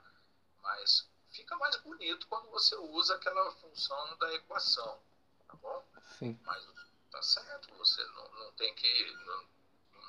[0.62, 5.02] Mas fica mais bonito quando você usa aquela função da equação,
[5.48, 5.84] tá bom?
[6.20, 6.40] Sim.
[6.46, 6.64] Mas
[7.10, 9.14] tá certo, você não, não tem que.
[9.26, 9.50] Não,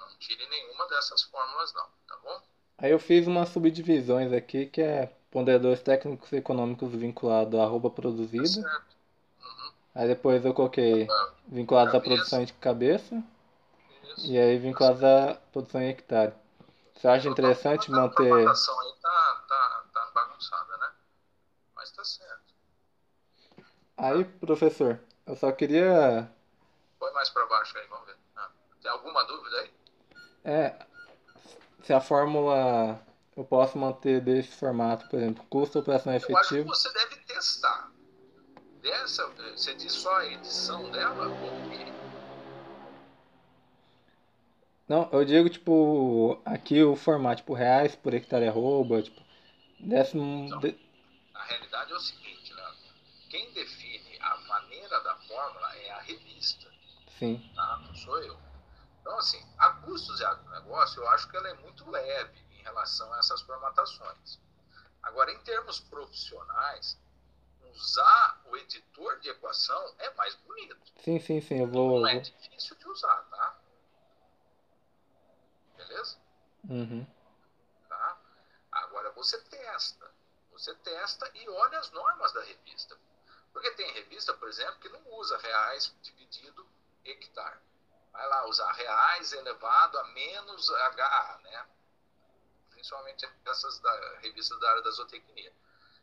[0.00, 2.42] não tire nenhuma dessas fórmulas, não, tá bom?
[2.76, 7.90] Aí eu fiz umas subdivisões aqui que é ponderadores técnicos e econômicos vinculados à arroba
[7.90, 8.62] produzida.
[8.62, 8.82] Tá.
[9.40, 9.72] Uhum.
[9.94, 11.32] Aí depois eu coloquei tá.
[11.48, 13.22] vinculados à produção de cabeça.
[14.16, 14.30] Isso.
[14.30, 16.34] E aí vinculados à produção em hectare.
[16.94, 18.30] Você acha interessante manter.
[18.30, 20.90] A aí tá, tá, tá bagunçada, né?
[21.74, 22.52] mas tá certo.
[23.96, 26.30] Aí, professor, eu só queria.
[26.98, 28.16] Põe mais para baixo aí, vamos ver.
[28.36, 29.70] Ah, tem alguma dúvida aí?
[30.44, 30.86] É.
[31.82, 33.00] Se a fórmula
[33.36, 36.36] eu posso manter desse formato, por exemplo, custo operacional efetivo.
[36.36, 37.90] Eu acho que você deve testar.
[38.82, 41.92] Dessa, você diz só a edição dela ou o quê?
[44.88, 49.22] Não, eu digo, tipo, aqui o formato, tipo, reais por hectare arroba, tipo,
[49.80, 50.46] décimo...
[50.46, 50.78] Então, de
[51.32, 52.62] a realidade é o seguinte, né?
[53.30, 56.70] Quem define a maneira da fórmula é a revista.
[57.18, 57.50] Sim.
[57.54, 57.78] Tá?
[57.86, 58.36] Não sou eu.
[59.00, 63.12] Então, assim, a custos e agronegócio, eu acho que ela é muito leve em relação
[63.12, 64.40] a essas formatações.
[65.02, 66.96] Agora, em termos profissionais,
[67.74, 70.92] usar o editor de equação é mais bonito.
[71.02, 72.00] Sim, sim, sim, eu vou.
[72.00, 73.58] Não é difícil de usar, tá?
[75.76, 76.18] Beleza?
[76.70, 77.04] Uhum.
[77.88, 78.18] Tá?
[78.70, 80.10] Agora você testa.
[80.52, 82.96] Você testa e olha as normas da revista.
[83.52, 86.66] Porque tem revista, por exemplo, que não usa reais dividido
[87.04, 87.58] hectare.
[88.12, 91.66] Vai lá usar reais elevado a menos HA, né?
[92.82, 95.52] Principalmente essas da revista da área da zootecnia.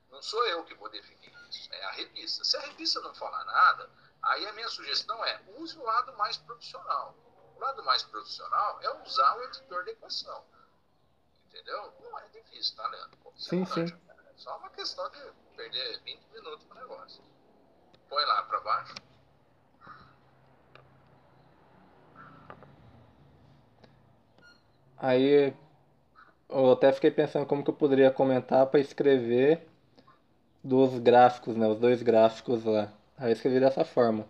[0.10, 2.46] Não sou eu que vou definir isso, é a revista.
[2.46, 3.90] Se a revista não falar nada,
[4.24, 7.14] aí a minha sugestão é use o lado mais profissional.
[7.58, 10.46] O lado mais profissional é usar o editor de equação.
[11.48, 11.94] Entendeu?
[12.00, 13.34] Não é difícil, tá, Leandro?
[13.36, 13.86] sim, sim.
[14.38, 17.22] Só uma questão de perder 20 minutos pro negócio.
[18.08, 18.96] Põe lá para baixo.
[24.98, 25.54] Aí
[26.50, 29.68] eu até fiquei pensando como que eu poderia comentar para escrever
[30.64, 31.68] dos gráficos, né?
[31.68, 32.92] Os dois gráficos lá.
[33.18, 34.28] Aí eu escrevi dessa forma.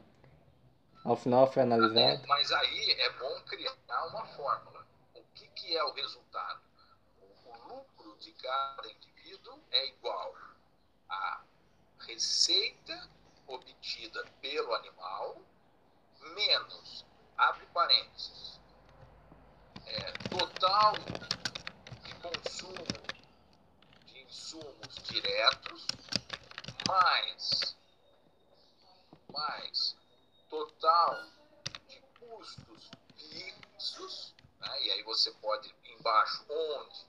[1.03, 2.21] Ao final foi analisado.
[2.27, 3.73] Mas aí é bom criar
[4.07, 4.85] uma fórmula.
[5.15, 6.59] O que, que é o resultado?
[7.45, 8.89] O lucro de cada
[9.71, 10.35] é igual
[11.09, 11.41] a
[12.07, 13.09] receita
[13.47, 15.37] obtida pelo animal
[16.35, 17.05] menos,
[17.37, 18.59] abre parênteses,
[19.85, 20.93] é, total
[22.19, 22.75] de consumo
[24.13, 25.87] insumos diretos
[26.87, 27.77] mais,
[29.31, 29.95] mais
[30.49, 31.23] total
[31.87, 34.83] de custos fixos, né?
[34.83, 37.07] e aí você pode embaixo onde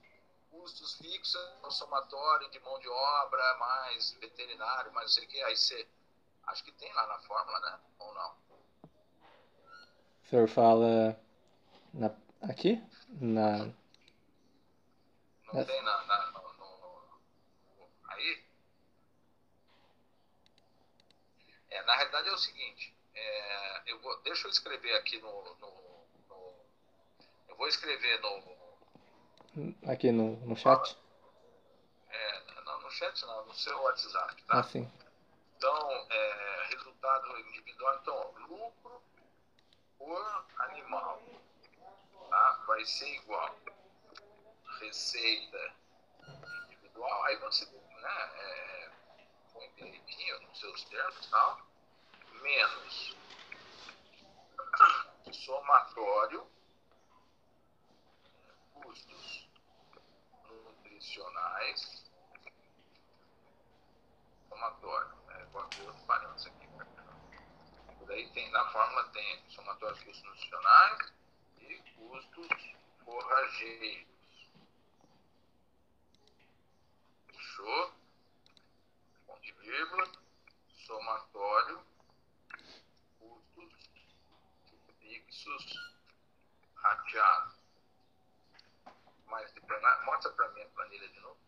[0.50, 5.42] custos fixos no somatório de mão de obra, mais veterinário, mais não sei o que,
[5.42, 5.88] aí você
[6.46, 7.80] acho que tem lá na fórmula, né?
[7.98, 8.34] Ou não?
[10.22, 11.18] O senhor fala
[11.92, 12.10] na,
[12.42, 12.82] aqui?
[13.08, 13.72] Na.
[15.52, 18.44] Não tem na, na no, no, aí?
[21.70, 26.06] É, na realidade é o seguinte, é, eu vou, deixa eu escrever aqui no, no,
[26.28, 26.54] no
[27.48, 28.60] eu vou escrever no
[29.88, 30.96] aqui no, no chat?
[32.08, 34.60] É, não, no chat não, no seu WhatsApp, tá?
[34.60, 34.88] Ah, sim.
[35.56, 39.02] Então, é, resultado individual, então, lucro
[39.98, 41.20] por animal,
[42.30, 42.64] tá?
[42.66, 43.56] Vai ser igual
[44.80, 45.74] receita
[46.64, 48.90] individual, aí você, né, é,
[49.52, 51.60] põe direitinho nos seus termos, tal,
[52.42, 53.16] menos
[55.32, 56.50] somatório
[58.74, 59.48] custos
[60.48, 62.10] nutricionais
[64.60, 65.46] somatório, né?
[66.06, 66.68] Parâmetros aqui.
[68.06, 71.12] Daí tem, na fórmula tem somatório de custos nutricionais
[71.60, 74.09] e custos forrageiros.
[77.60, 77.92] Fechou?
[79.26, 80.10] Ponto vírgula,
[80.86, 81.84] somatório,
[83.18, 83.74] custos
[84.98, 85.94] fixos
[86.76, 87.54] rateados.
[89.26, 89.52] Mais,
[90.06, 91.38] mostra para mim a planilha de novo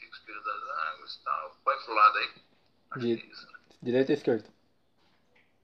[0.00, 1.56] respiro das águas e tal.
[1.64, 2.34] Põe pro lado aí.
[2.90, 3.58] Acho Di é isso, né?
[3.82, 4.54] Direita ou esquerda?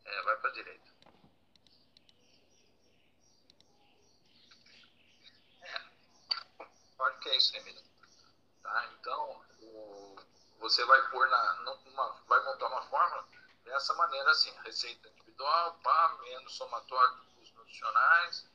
[0.04, 0.84] É, vai pra direita.
[5.62, 5.82] É.
[7.00, 7.93] Acho que é isso aí mesmo.
[8.74, 8.84] Tá?
[8.98, 10.16] Então, o,
[10.58, 11.54] você vai pôr na.
[11.62, 13.24] Numa, vai montar uma fórmula
[13.62, 18.50] dessa maneira assim, receita individual, pá, menos somatório dos nutricionais,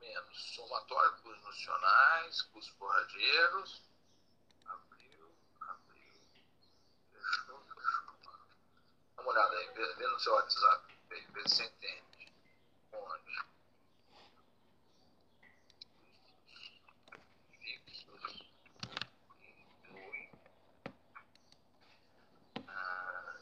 [0.00, 3.82] menos somatório dos nutricionais, custos forrageiros,
[9.18, 12.32] uma olhada aí, vê, vê no seu WhatsApp, vê, vê se você entende.
[12.92, 13.46] Onde?
[17.58, 18.46] Fixos
[19.42, 20.30] inclui.
[22.68, 23.36] Ah,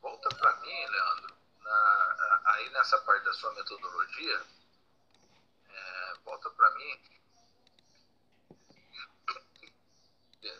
[0.00, 4.46] volta para mim, Leandro, na, aí nessa parte da sua metodologia,
[5.68, 7.00] é, volta para mim.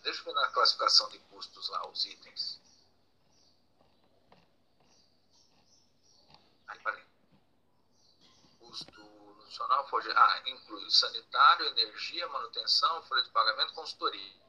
[0.03, 2.61] Deixa eu ver na classificação de custos lá, os itens.
[8.59, 14.41] custo nutricional, folha, ah, inclui sanitário, energia, manutenção, folha de pagamento, consultoria.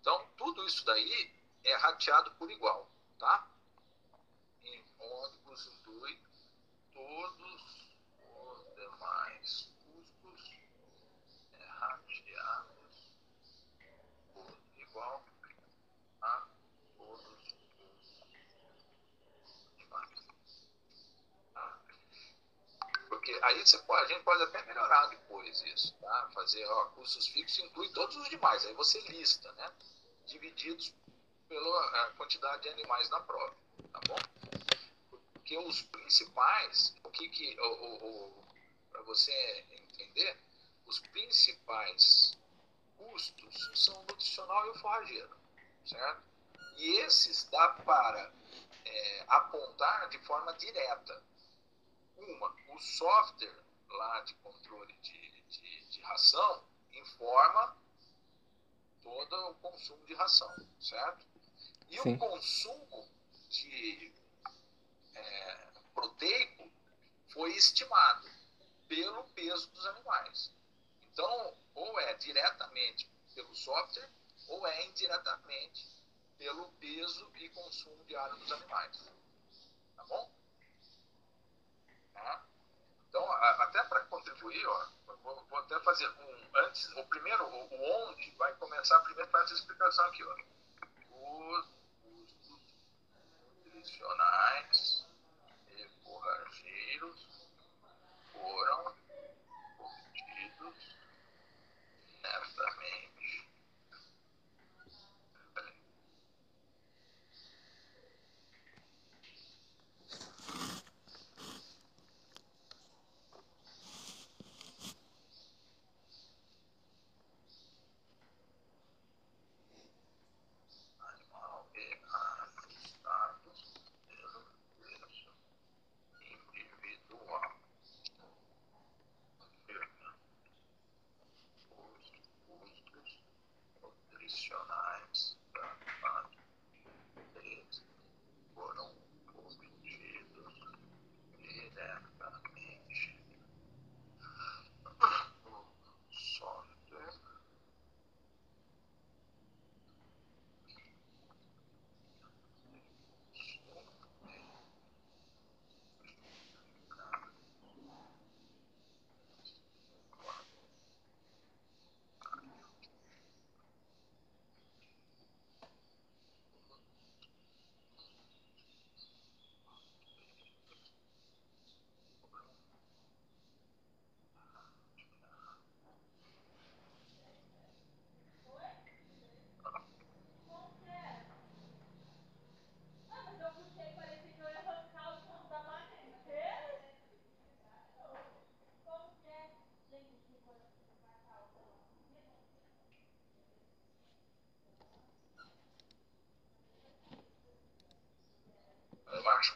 [0.00, 3.48] Então, tudo isso daí é rateado por igual, tá?
[4.62, 5.41] Em inclui
[7.02, 7.62] todos
[8.24, 10.50] os demais custos
[11.52, 12.96] é, rateados
[14.32, 15.26] por igual
[16.20, 16.46] a
[23.08, 26.30] porque aí você pode, a gente pode até melhorar depois isso, tá?
[26.32, 29.72] Fazer, ó, custos fixos inclui todos os demais, aí você lista, né?
[30.26, 30.94] Divididos
[31.48, 33.54] pela quantidade de animais na prova,
[33.92, 34.31] tá bom?
[35.42, 37.56] Porque os principais, o que que,
[38.92, 40.38] para você entender,
[40.86, 42.38] os principais
[42.96, 45.36] custos são o nutricional e o forrageiro,
[45.84, 46.22] certo?
[46.76, 48.32] E esses dá para
[48.84, 51.20] é, apontar de forma direta,
[52.16, 57.76] uma, o software lá de controle de, de, de ração informa
[59.02, 61.26] todo o consumo de ração, certo?
[61.88, 62.14] E Sim.
[62.14, 63.08] o consumo
[63.48, 64.21] de
[65.14, 66.70] é, proteico
[67.28, 68.28] foi estimado
[68.88, 70.52] pelo peso dos animais.
[71.12, 74.10] Então, ou é diretamente pelo software,
[74.48, 75.86] ou é indiretamente
[76.38, 79.10] pelo peso e consumo diário dos animais.
[79.96, 80.30] Tá bom?
[82.12, 82.44] Tá?
[83.08, 84.88] Então, até para contribuir, ó,
[85.22, 86.50] vou, vou, até fazer um.
[86.54, 90.36] Antes, o primeiro, o, o onde, vai começar primeiro com essa explicação aqui, ó.
[91.10, 91.66] Os
[92.02, 92.60] custos
[93.64, 95.01] nutricionais
[96.22, 97.48] forrageiros
[98.32, 98.94] foram
[99.78, 100.96] obtidos
[102.22, 102.70] nesta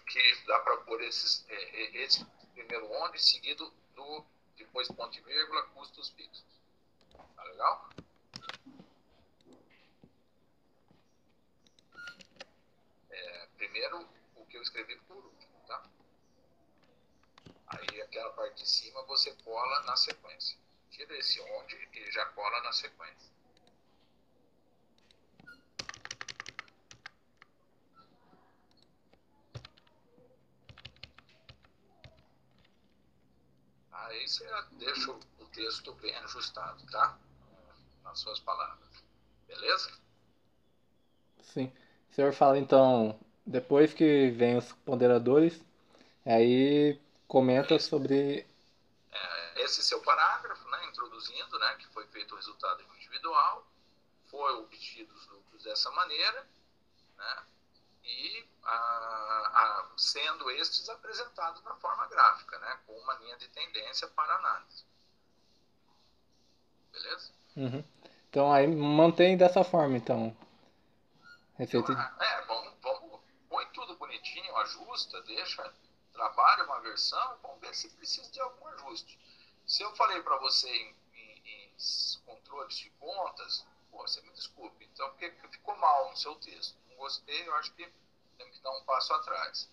[0.07, 4.25] que dá para pôr esses, é, é, esse primeiro onde seguido do,
[4.57, 6.45] depois ponto e vírgula, custos fixos.
[7.35, 7.91] Tá legal?
[13.11, 15.83] É, primeiro, o que eu escrevi por último, tá?
[17.69, 20.57] Aí aquela parte de cima você cola na sequência.
[20.91, 23.36] Tira esse onde e já cola na sequência.
[34.07, 37.19] Aí você deixa o texto bem ajustado, tá?
[38.05, 38.89] Nas suas palavras.
[39.49, 39.93] Beleza?
[41.43, 41.73] Sim.
[42.11, 45.61] O senhor fala então, depois que vem os ponderadores,
[46.25, 48.47] aí comenta sobre.
[49.11, 53.67] É, esse seu parágrafo, né, introduzindo né, que foi feito o resultado individual,
[54.31, 56.47] foi obtido os lucros dessa maneira,
[57.19, 57.45] né,
[58.07, 64.07] e a, a, sendo estes apresentados na forma gráfica, né, com uma linha de tendência
[64.09, 64.85] para análise.
[66.93, 67.33] Beleza?
[67.57, 67.85] Uhum.
[68.31, 70.37] Então aí mantém dessa forma, então.
[71.55, 72.01] Receita de...
[72.01, 75.73] É, vamos, vamos, põe tudo bonitinho, ajusta, deixa,
[76.13, 79.19] trabalha uma versão, vamos ver se precisa de algum ajuste.
[79.67, 81.75] Se eu falei para você em, em, em,
[82.25, 86.86] controles de contas, pô, você me desculpe, então porque ficou mal no seu texto.
[86.97, 87.89] Gostei, eu acho que
[88.39, 89.69] tem que dar um passo atrás.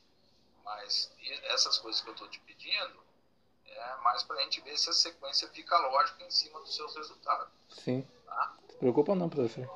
[0.64, 1.12] Mas
[1.46, 3.04] essas coisas que eu estou te pedindo
[3.66, 6.96] é mais para a gente ver se a sequência fica lógica em cima dos seus
[6.96, 7.52] resultados.
[7.70, 8.08] Sim.
[8.26, 8.54] Tá?
[8.62, 9.68] Não se preocupa não, professor.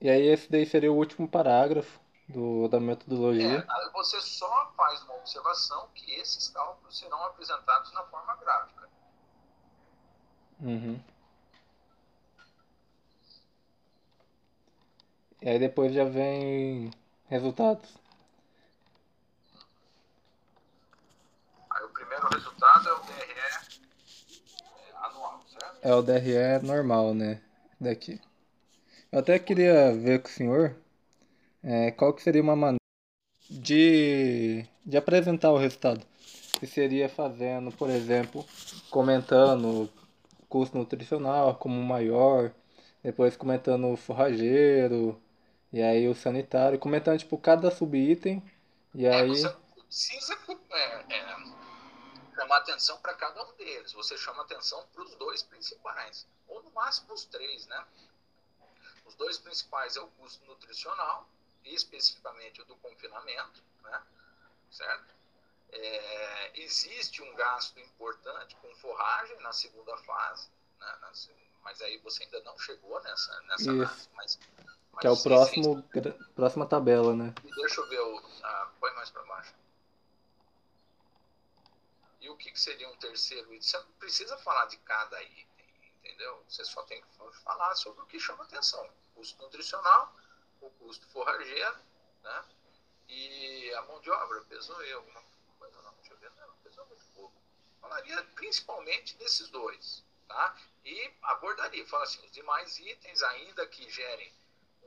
[0.00, 1.98] E aí esse daí seria o último parágrafo
[2.28, 3.66] do, da metodologia.
[3.66, 8.88] É, você só faz uma observação que esses cálculos serão apresentados na forma gráfica.
[10.60, 11.02] Uhum.
[15.44, 16.90] E aí depois já vem
[17.28, 17.90] resultados.
[21.70, 25.78] Aí o primeiro resultado é o DRE é, anual, certo?
[25.82, 27.42] É o DRE normal, né?
[27.78, 28.18] Daqui.
[29.12, 30.74] Eu até queria ver com o senhor
[31.62, 32.78] é, qual que seria uma maneira
[33.50, 36.00] de, de apresentar o resultado.
[36.58, 38.46] Se seria fazendo, por exemplo,
[38.90, 39.90] comentando
[40.48, 42.50] custo nutricional como maior,
[43.02, 45.20] depois comentando o forrageiro,
[45.74, 48.40] e aí o sanitário, comentando tipo cada subitem.
[48.94, 49.28] E é, aí.
[49.28, 50.38] Você precisa
[50.70, 51.36] é, é,
[52.32, 53.92] chamar atenção para cada um deles.
[53.92, 57.84] Você chama atenção para os dois principais, ou no máximo os três, né?
[59.04, 61.28] Os dois principais é o custo nutricional,
[61.64, 64.00] e especificamente o do confinamento, né?
[64.70, 65.12] Certo?
[65.72, 70.48] É, existe um gasto importante com forragem na segunda fase,
[70.78, 70.98] né?
[71.64, 74.38] mas aí você ainda não chegou nessa, nessa análise, mas
[75.00, 75.82] que é o próximo,
[76.34, 77.34] próxima tabela, né?
[77.42, 78.22] Deixa eu ver o.
[78.42, 79.54] Ah, põe mais para baixo.
[82.20, 83.60] E o que, que seria um terceiro item?
[83.60, 85.66] Você não precisa falar de cada item,
[85.98, 86.42] entendeu?
[86.48, 87.08] Você só tem que
[87.42, 90.14] falar sobre o que chama atenção: o custo nutricional,
[90.60, 91.76] o custo forrageiro,
[92.22, 92.44] né?
[93.08, 95.22] E a mão de obra pesou eu alguma
[95.58, 95.92] coisa não?
[95.94, 97.34] Deixa eu ver, não, pesou muito pouco.
[97.80, 100.56] Falaria principalmente desses dois, tá?
[100.84, 104.32] E abordaria, fala assim, os demais itens, ainda que gerem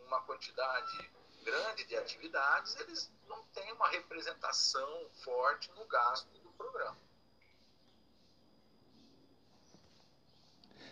[0.07, 1.09] uma quantidade
[1.43, 6.97] grande de atividades, eles não têm uma representação forte no gasto do programa.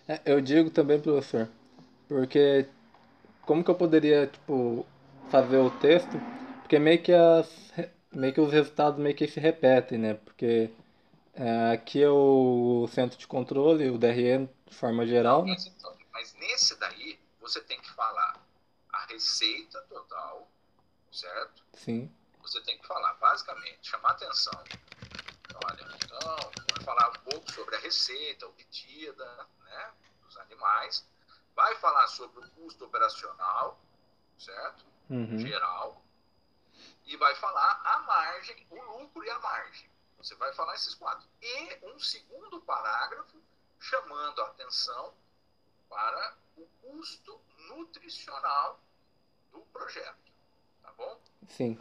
[0.08, 1.50] É, eu digo também, professor,
[2.08, 2.70] porque
[3.42, 4.86] como que eu poderia, tipo,
[5.30, 6.20] fazer o texto?
[6.62, 7.48] Porque meio que as
[8.12, 10.14] meio que os resultados meio que se repetem, né?
[10.14, 10.70] Porque
[11.34, 15.40] é, aqui é o centro de controle, o DRE de forma geral.
[15.40, 15.54] Não, né?
[15.54, 18.45] mas, então, mas nesse daí você tem que falar
[19.06, 20.50] receita total,
[21.12, 21.64] certo?
[21.74, 22.14] Sim.
[22.42, 24.64] Você tem que falar, basicamente, chamar atenção.
[25.66, 29.94] Olha, então, vai falar um pouco sobre a receita obtida né,
[30.24, 31.06] dos animais.
[31.56, 33.80] Vai falar sobre o custo operacional,
[34.38, 34.86] certo?
[35.10, 35.40] Uhum.
[35.40, 36.04] Geral.
[37.06, 39.90] E vai falar a margem, o lucro e a margem.
[40.18, 41.28] Você vai falar esses quatro.
[41.42, 43.42] E um segundo parágrafo
[43.80, 45.14] chamando a atenção
[45.88, 47.40] para o custo
[47.70, 48.82] nutricional
[49.56, 50.32] do projeto.
[50.82, 51.20] Tá bom?
[51.48, 51.80] Sim.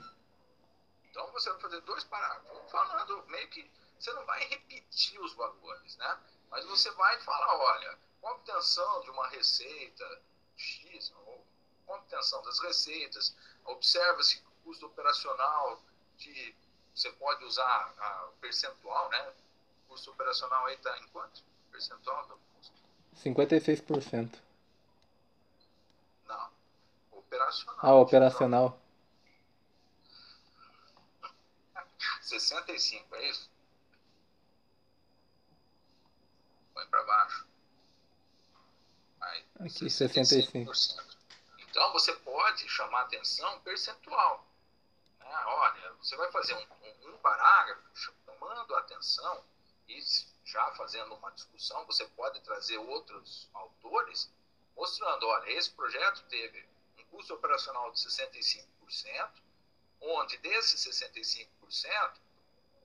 [1.10, 3.70] Então você vai fazer dois parágrafos falando meio que.
[3.98, 6.18] Você não vai repetir os valores, né?
[6.50, 10.22] Mas você vai falar, olha, com a obtenção de uma receita
[10.56, 11.46] X, ou
[11.86, 15.82] com a obtenção das receitas, observa-se que o custo operacional
[16.16, 16.54] de.
[16.94, 19.32] Você pode usar a percentual, né?
[19.84, 21.42] O custo operacional aí está em quanto?
[21.72, 22.72] Percentual do custo?
[23.16, 24.43] 56%.
[27.34, 27.78] Operacional.
[27.78, 28.80] Ah, operacional.
[32.20, 33.50] 65, é isso?
[36.72, 37.46] Põe para baixo.
[39.20, 40.66] Aí, Aqui, 65%.
[40.66, 41.14] 65%.
[41.58, 44.46] Então você pode chamar atenção percentual.
[45.18, 45.26] Né?
[45.46, 49.44] Olha, você vai fazer um, um, um parágrafo chamando a atenção
[49.88, 50.00] e
[50.44, 54.32] já fazendo uma discussão, você pode trazer outros autores
[54.76, 56.66] mostrando, olha, esse projeto teve
[57.14, 59.30] custo operacional de 65%,
[60.00, 62.20] onde desses 65%,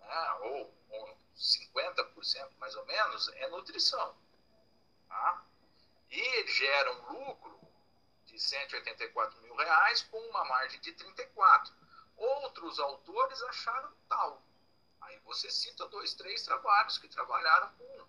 [0.01, 4.15] né, ou, ou 50% mais ou menos, é nutrição.
[5.07, 5.43] Tá?
[6.11, 7.59] E ele gera um lucro
[8.25, 11.73] de 184 mil reais com uma margem de 34.
[12.15, 14.43] Outros autores acharam tal.
[15.01, 18.07] Aí você cita dois, três trabalhos que trabalharam com,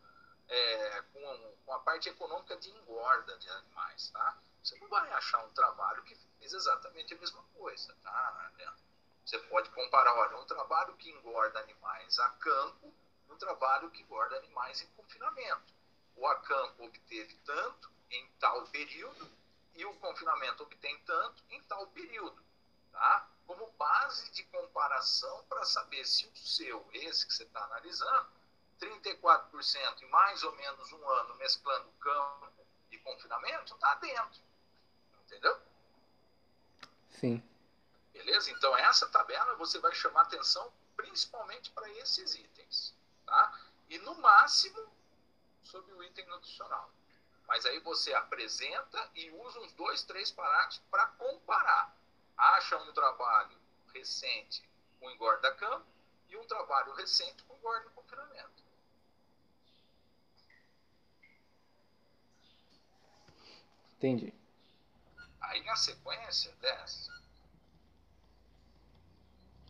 [0.49, 4.39] é, com, com, a parte econômica de engorda de animais, tá?
[4.63, 8.53] Você não vai achar um trabalho que fez exatamente a mesma coisa, tá,
[9.25, 12.93] Você pode comparar, olha, um trabalho que engorda animais a campo
[13.31, 15.73] um trabalho que engorda animais em confinamento.
[16.17, 19.31] O a campo obteve tanto em tal período
[19.75, 22.43] e o confinamento obtém tanto em tal período,
[22.91, 23.29] tá?
[23.47, 28.31] como base de comparação para saber se o seu, esse que você está analisando,
[28.79, 34.41] 34% em mais ou menos um ano mesclando campo e confinamento, está dentro.
[35.31, 35.57] Entendeu?
[37.09, 37.41] Sim.
[38.12, 38.51] Beleza?
[38.51, 42.93] Então, essa tabela você vai chamar atenção principalmente para esses itens.
[43.24, 43.61] Tá?
[43.89, 44.93] E, no máximo,
[45.62, 46.91] sobre o item nutricional.
[47.47, 51.95] Mas aí você apresenta e usa uns dois, três parágrafos para comparar
[52.37, 53.57] acha um trabalho
[53.93, 54.68] recente
[54.99, 55.87] com engorda campo
[56.28, 58.64] e um trabalho recente com engorda confinamento.
[63.97, 64.39] Entendi.
[65.51, 67.12] Aí na sequência dessa,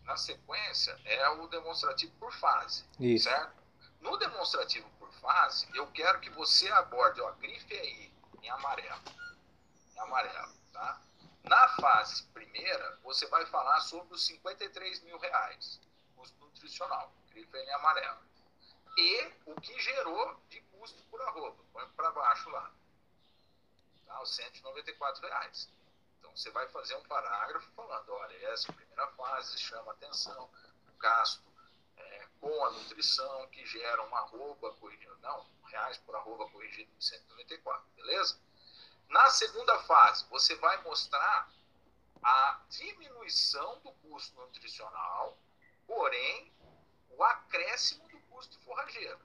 [0.05, 3.25] na sequência é o demonstrativo por fase, Isso.
[3.25, 3.55] certo?
[3.99, 8.13] No demonstrativo por fase, eu quero que você aborde, ó, grife aí
[8.43, 9.03] em amarelo,
[9.95, 11.01] em amarelo, tá?
[11.45, 15.81] Na fase primeira, você vai falar sobre os 53 mil reais,
[16.15, 18.19] custo nutricional, grife em amarelo.
[18.99, 22.71] E o que gerou de custo por arroba, põe para baixo lá.
[24.31, 24.31] Tá?
[24.31, 25.69] Os 194 reais.
[26.19, 30.49] Então você vai fazer um parágrafo falando, olha, essa primeira fase chama atenção,
[30.89, 31.43] o gasto
[31.97, 37.01] é, com a nutrição que gera uma arroba corrigida, não, reais por arroba corrigido em
[37.01, 38.39] 194, beleza?
[39.09, 41.51] Na segunda fase, você vai mostrar
[42.23, 45.37] a diminuição do custo nutricional,
[45.87, 46.53] porém,
[47.11, 49.19] o acréscimo do custo forrageiro.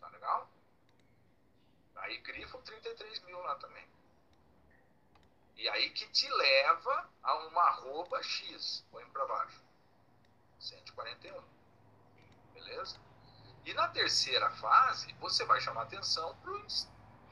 [0.00, 0.48] Tá legal?
[1.96, 3.93] Aí grifam 33 mil lá também.
[5.56, 8.84] E aí que te leva a uma arroba X.
[8.90, 9.62] Põe para baixo.
[10.58, 11.42] 141.
[12.54, 12.98] Beleza?
[13.64, 16.66] E na terceira fase, você vai chamar atenção para o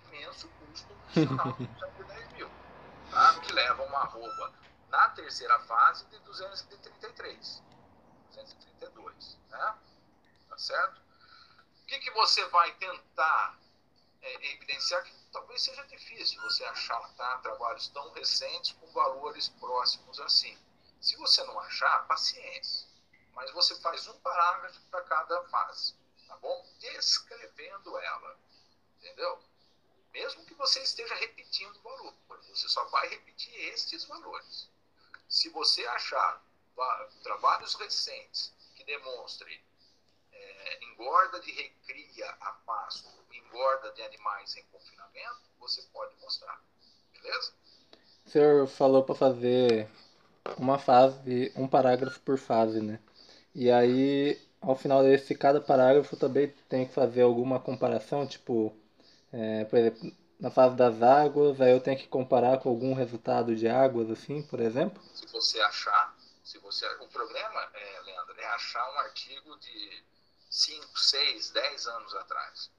[0.08, 2.50] imenso custo nutricional de 110 mil,
[3.10, 3.40] tá?
[3.40, 4.52] que leva uma arroba
[4.88, 7.62] na terceira fase de 233,
[8.28, 9.74] 232, né?
[10.48, 11.00] Tá certo?
[11.82, 13.58] O que, que você vai tentar
[14.22, 20.18] é, evidenciar que talvez seja difícil você achar tá, trabalhos tão recentes com valores próximos
[20.20, 20.56] assim.
[21.00, 22.88] Se você não achar, paciência.
[23.34, 25.94] Mas você faz um parágrafo para cada fase,
[26.28, 26.66] tá bom?
[26.78, 28.38] Descrevendo ela,
[28.98, 29.42] entendeu?
[30.12, 34.68] mesmo que você esteja repetindo valores, você só vai repetir estes valores.
[35.28, 36.44] Se você achar
[37.22, 39.62] trabalhos recentes que demonstrem
[40.64, 46.60] é, engorda de recria a pasto, engorda de animais em confinamento, você pode mostrar.
[47.12, 47.52] Beleza?
[48.26, 49.88] O senhor falou para fazer
[50.56, 52.98] uma fase, um parágrafo por fase, né?
[53.54, 58.74] E aí, ao final desse, cada parágrafo também tem que fazer alguma comparação, tipo,
[59.32, 63.54] é, por exemplo, na fase das águas, aí eu tenho que comparar com algum resultado
[63.54, 65.00] de águas, assim, por exemplo?
[65.14, 70.02] Se você achar, se você, o problema, é, Leandro, é achar um artigo de
[70.52, 72.70] 5, 6, 10 anos atrás.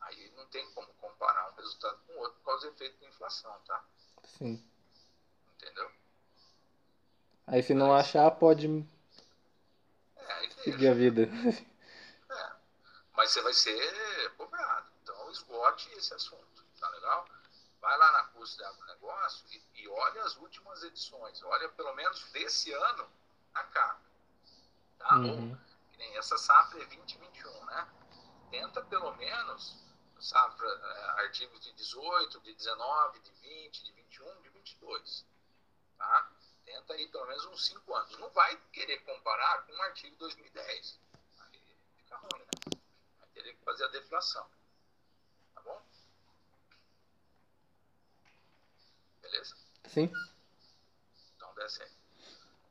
[0.00, 3.06] Aí não tem como comparar um resultado com o outro por causa do efeito da
[3.06, 3.84] inflação, tá?
[4.24, 4.64] Sim.
[5.56, 5.90] Entendeu?
[7.46, 8.86] Aí se não Mas, achar, pode
[10.16, 11.22] é, seguir a vida.
[11.22, 12.52] É.
[13.14, 14.94] Mas você vai ser cobrado
[15.34, 17.26] esgote esse assunto, tá legal?
[17.80, 22.22] Vai lá na curso de agronegócio e, e olha as últimas edições, olha pelo menos
[22.32, 23.08] desse ano
[23.52, 24.00] a capa,
[24.98, 25.16] tá?
[25.16, 25.50] Uhum.
[25.50, 25.73] Ou,
[26.16, 27.88] essa safra é 2021, né?
[28.50, 29.84] Tenta pelo menos
[30.20, 35.26] safra, é, artigos de 18, de 19, de 20, de 21, de 22.
[35.98, 36.32] Tá?
[36.64, 38.18] Tenta aí pelo menos uns 5 anos.
[38.18, 41.00] Não vai querer comparar com um artigo 2010.
[41.40, 41.62] Aí
[41.96, 42.80] fica ruim, né?
[43.18, 44.48] Vai ter que fazer a deflação.
[45.54, 45.82] Tá bom?
[49.20, 49.56] Beleza?
[49.86, 50.10] Sim.
[51.36, 52.03] Então desce aí.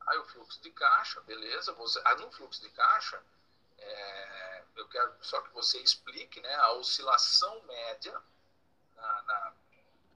[0.08, 1.74] Aí o fluxo de caixa, beleza.
[1.74, 3.22] Você, ah, no fluxo de caixa,
[3.78, 8.22] é, eu quero só que você explique né, a oscilação média
[8.95, 9.54] na, na,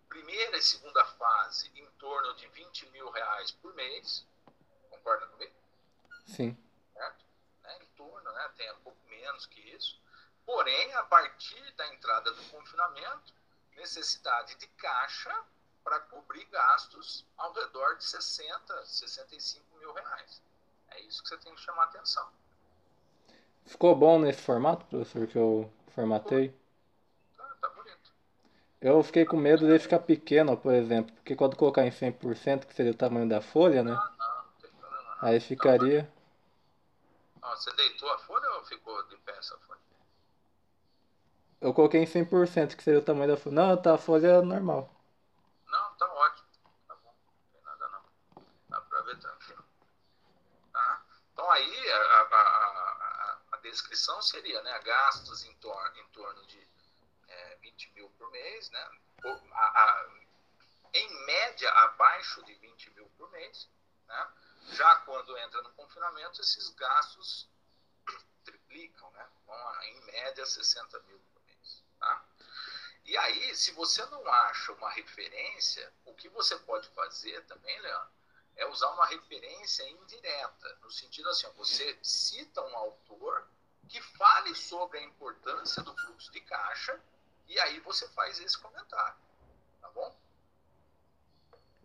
[0.07, 4.25] primeira e segunda fase em torno de 20 mil reais por mês.
[4.89, 5.53] Concorda comigo?
[6.25, 6.57] Sim.
[6.93, 7.25] Certo?
[7.63, 10.01] Né, em torno, né, tem um pouco menos que isso.
[10.45, 13.33] Porém, a partir da entrada do confinamento,
[13.75, 15.45] necessidade de caixa
[15.87, 20.41] para cobrir gastos ao redor de 60, 65 mil reais.
[20.89, 22.27] É isso que você tem que chamar atenção.
[23.65, 26.53] Ficou bom nesse formato, professor, que eu formatei?
[27.37, 28.11] Tá, tá bonito.
[28.81, 32.75] Eu fiquei com medo de ficar pequeno, por exemplo, porque quando colocar em 100%, que
[32.75, 33.93] seria o tamanho da folha, né?
[33.93, 35.29] Ah, não, não tem problema não.
[35.29, 36.13] Aí ficaria.
[37.41, 39.79] Ó, você deitou a folha ou ficou de pé essa folha?
[41.61, 43.55] Eu coloquei em 100%, que seria o tamanho da folha.
[43.55, 44.93] Não, tá, a folha é normal.
[45.69, 46.47] Não, tá ótimo.
[46.87, 47.13] Tá bom.
[47.13, 48.43] Não tem nada não.
[48.69, 49.63] Dá pra ver tranquilo.
[50.71, 51.01] Tá?
[51.33, 54.79] Então aí a, a, a, a descrição seria, né?
[54.79, 56.67] Gastos em torno, em torno de
[57.27, 58.89] é, 20 mil por mês, né?
[59.21, 59.41] Por-
[60.93, 63.69] em média abaixo de 20 mil por mês,
[64.07, 64.31] né?
[64.73, 67.49] Já quando entra no confinamento, esses gastos
[68.43, 69.27] triplicam, né?
[69.45, 72.25] Vão a, em média 60 mil por mês, tá?
[73.05, 78.09] E aí, se você não acha uma referência, o que você pode fazer também, Leandro,
[78.57, 83.47] é usar uma referência indireta, no sentido assim, você cita um autor
[83.87, 86.99] que fale sobre a importância do fluxo de caixa
[87.47, 89.15] e aí você faz esse comentário,
[89.79, 90.13] tá bom?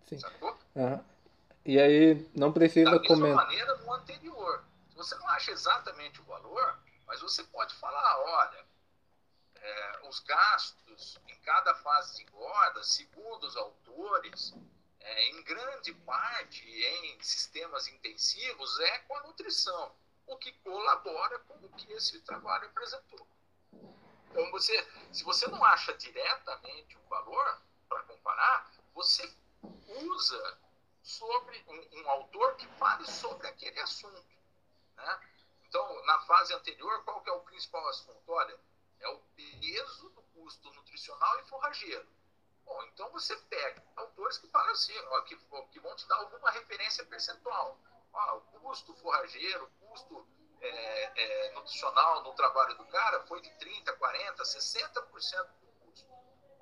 [0.09, 0.19] Sim.
[0.19, 0.59] Sacou?
[0.77, 1.05] Aham.
[1.65, 3.47] E aí não Da precisa mesma comentar.
[3.47, 4.65] maneira no anterior.
[4.91, 8.65] Se você não acha exatamente o valor, mas você pode falar, olha,
[9.55, 14.53] é, os gastos em cada fase de engorda, segundo os autores,
[15.03, 19.95] é, em grande parte em sistemas intensivos, é com a nutrição,
[20.27, 23.27] o que colabora com o que esse trabalho apresentou.
[24.31, 29.31] Então, você, se você não acha diretamente o valor para comparar, você
[29.87, 30.59] usa
[31.03, 34.25] sobre um, um autor que fale sobre aquele assunto.
[34.97, 35.21] Né?
[35.69, 38.23] Então, na fase anterior, qual que é o principal assunto?
[38.27, 38.59] Olha,
[39.01, 42.07] é o peso do custo nutricional e forrageiro.
[42.73, 44.95] Bom, então você pega autores que falam assim,
[45.27, 47.79] que, que vão te dar alguma referência percentual.
[48.15, 50.27] Ó, o custo forrageiro, o custo
[50.59, 56.09] é, é, nutricional no trabalho do cara foi de 30%, 40%, 60% do custo.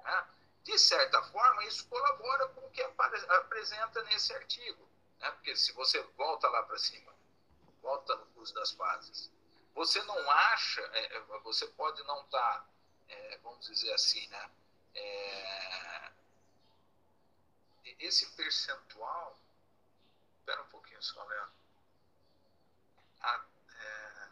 [0.03, 0.29] Né?
[0.65, 4.89] De certa forma, isso colabora com o que apresenta nesse artigo.
[5.21, 5.31] Né?
[5.31, 7.15] Porque se você volta lá para cima,
[7.81, 9.31] volta no curso das fases,
[9.77, 12.69] você não acha, é, é, você pode não estar,
[13.45, 14.51] vamos dizer assim, né?
[14.95, 16.11] É,
[18.01, 19.39] esse percentual,
[20.39, 21.53] espera um pouquinho só, Leandro.
[23.21, 23.45] Ah,
[23.79, 24.29] é,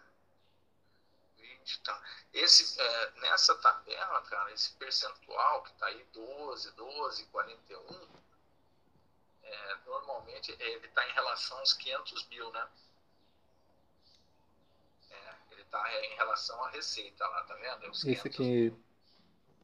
[1.36, 2.02] 20, tá.
[2.32, 8.08] Esse, é, nessa tabela, cara, esse percentual que está aí 12, 12, 41,
[9.42, 12.68] é, normalmente ele está em relação aos 500 mil, né?
[15.10, 17.86] É, ele está em relação à receita lá, tá vendo?
[17.86, 18.87] É 500 aqui.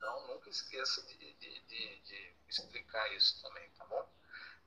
[0.05, 4.07] Então, nunca esqueça de, de, de, de explicar isso também, tá bom?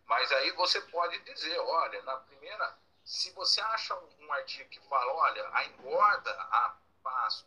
[0.06, 2.76] Mas aí você pode dizer, olha, na primeira,
[3.06, 7.46] se você acha um, um artigo que fala, olha, a engorda a pasto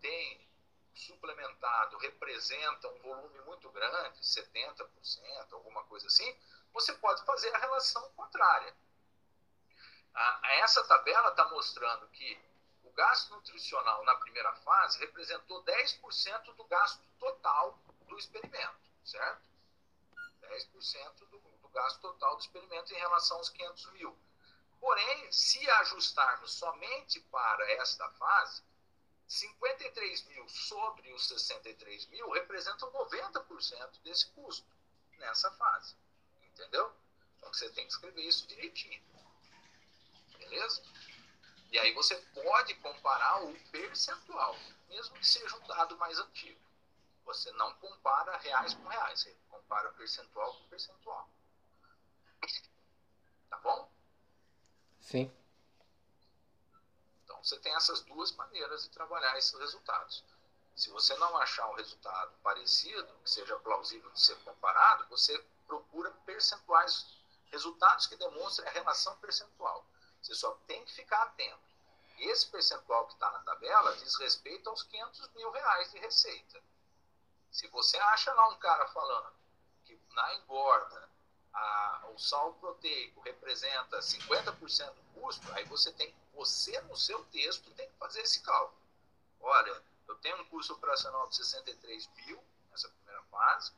[0.00, 0.48] tem
[0.94, 6.34] suplementado, representa um volume muito grande, 70%, alguma coisa assim,
[6.72, 8.74] você pode fazer a relação contrária.
[10.14, 12.40] Ah, essa tabela está mostrando que
[12.94, 19.42] gasto nutricional na primeira fase representou 10% do gasto total do experimento, certo?
[20.42, 24.16] 10% do, do gasto total do experimento em relação aos 500 mil.
[24.80, 28.62] Porém, se ajustarmos somente para esta fase,
[29.26, 34.66] 53 mil sobre os 63 mil representam 90% desse custo
[35.18, 35.96] nessa fase.
[36.42, 36.92] Entendeu?
[37.40, 39.02] Que você tem que escrever isso direitinho.
[40.38, 40.82] Beleza?
[41.74, 44.56] E aí você pode comparar o percentual,
[44.88, 46.60] mesmo que seja um dado mais antigo.
[47.24, 51.28] Você não compara reais com reais, você compara percentual com percentual.
[53.50, 53.90] Tá bom?
[55.00, 55.36] Sim.
[57.24, 60.22] Então você tem essas duas maneiras de trabalhar esses resultados.
[60.76, 66.12] Se você não achar um resultado parecido, que seja plausível de ser comparado, você procura
[66.24, 67.18] percentuais
[67.50, 69.86] Resultados que demonstrem a relação percentual.
[70.24, 71.60] Você só tem que ficar atento.
[72.18, 76.62] Esse percentual que está na tabela diz respeito aos 500 mil reais de receita.
[77.50, 79.34] Se você acha lá um cara falando
[79.84, 81.10] que na engorda
[81.52, 87.70] a, o sal proteico representa 50% do custo, aí você tem, você no seu texto
[87.72, 88.80] tem que fazer esse cálculo.
[89.40, 93.72] Olha, eu tenho um custo operacional de 63 mil nessa primeira fase,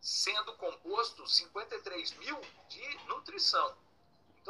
[0.00, 2.40] sendo composto 53 mil
[2.70, 3.76] de nutrição.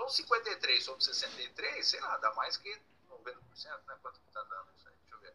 [0.00, 2.74] Então, 53 sobre 63, sei lá, dá mais que
[3.10, 3.34] 90%,
[3.86, 3.98] né?
[4.00, 4.94] Quanto que está dando isso aí?
[5.02, 5.34] Deixa eu ver.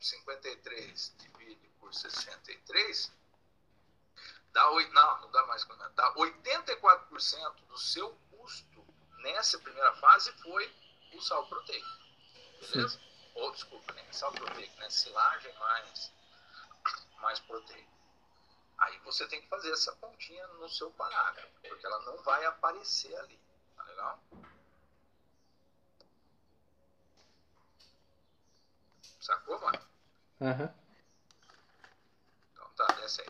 [0.00, 3.10] 53 divide por 63
[4.52, 8.86] dá 8, não, não dá mais, dá 84% do seu custo
[9.20, 10.70] nessa primeira fase foi
[11.14, 11.88] o sal proteico.
[12.60, 12.98] Beleza?
[12.98, 13.30] Sim.
[13.34, 14.06] Ou, desculpa, né?
[14.12, 14.90] Sal proteico, né?
[14.90, 16.12] Silagem mais,
[17.22, 17.97] mais proteico.
[18.78, 23.14] Aí você tem que fazer essa pontinha no seu parágrafo, porque ela não vai aparecer
[23.16, 23.38] ali.
[23.76, 24.20] Tá legal?
[29.20, 29.78] Sacou, mano?
[30.40, 30.68] Uhum.
[32.52, 33.28] Então tá, desce aí.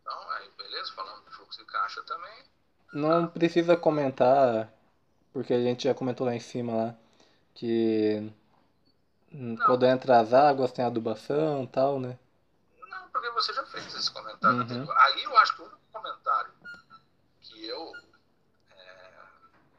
[0.00, 0.92] Então, aí, beleza?
[0.92, 2.44] Falando do fluxo de caixa também.
[2.92, 4.70] Não precisa comentar,
[5.32, 6.94] porque a gente já comentou lá em cima lá,
[7.54, 8.30] que
[9.32, 9.66] não.
[9.66, 12.18] quando entra as águas tem adubação e tal, né?
[12.88, 14.58] Não, porque você já fez esse comentário.
[14.58, 14.92] Uhum.
[14.92, 16.52] Aí eu acho que o único comentário
[17.40, 17.92] que eu
[18.70, 19.10] é,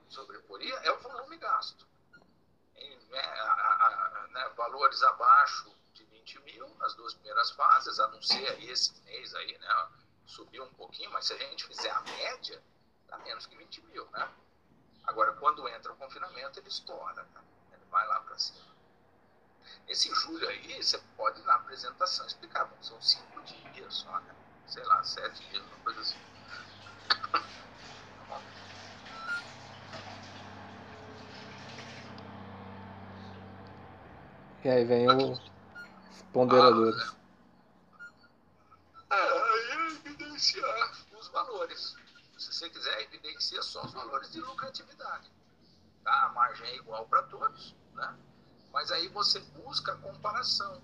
[0.10, 1.88] sobreporia é o volume gasto.
[2.76, 8.08] Em, né, a, a, né, valores abaixo de 20 mil nas duas primeiras fases, a
[8.10, 9.88] não ser esse mês aí, né?
[10.26, 12.62] subiu um pouquinho, mas se a gente fizer a média,
[13.08, 14.28] dá menos que 20 mil, né?
[15.04, 17.44] Agora, quando entra o confinamento, ele estoura, né?
[17.72, 18.73] ele vai lá para cima.
[19.88, 24.34] Esse julho aí, você pode na apresentação explicar, bom, são cinco dias só, né?
[24.68, 26.18] Sei lá, sete dias, uma coisa assim.
[27.30, 28.42] Tá
[34.64, 35.42] e aí vem os
[36.32, 37.14] ponderadores.
[39.10, 41.96] Ah, evidenciar os valores.
[42.38, 45.32] Se você quiser, evidencia só os valores de lucratividade.
[46.04, 46.26] Tá?
[46.26, 48.16] A margem é igual para todos, né?
[48.74, 50.82] Mas aí você busca a comparação.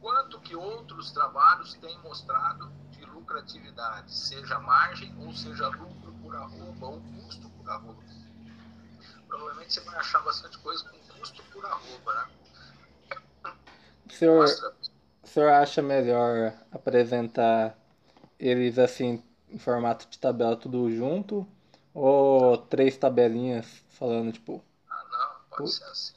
[0.00, 6.86] Quanto que outros trabalhos têm mostrado de lucratividade, seja margem ou seja lucro por arroba
[6.86, 8.02] ou custo por arroba.
[9.28, 12.30] Provavelmente você vai achar bastante coisa com custo por arroba, né?
[14.06, 14.74] O senhor, Mostra.
[15.22, 17.76] o senhor acha melhor apresentar
[18.38, 21.46] eles assim em formato de tabela tudo junto
[21.92, 26.14] ou três tabelinhas falando tipo ah não pode ser assim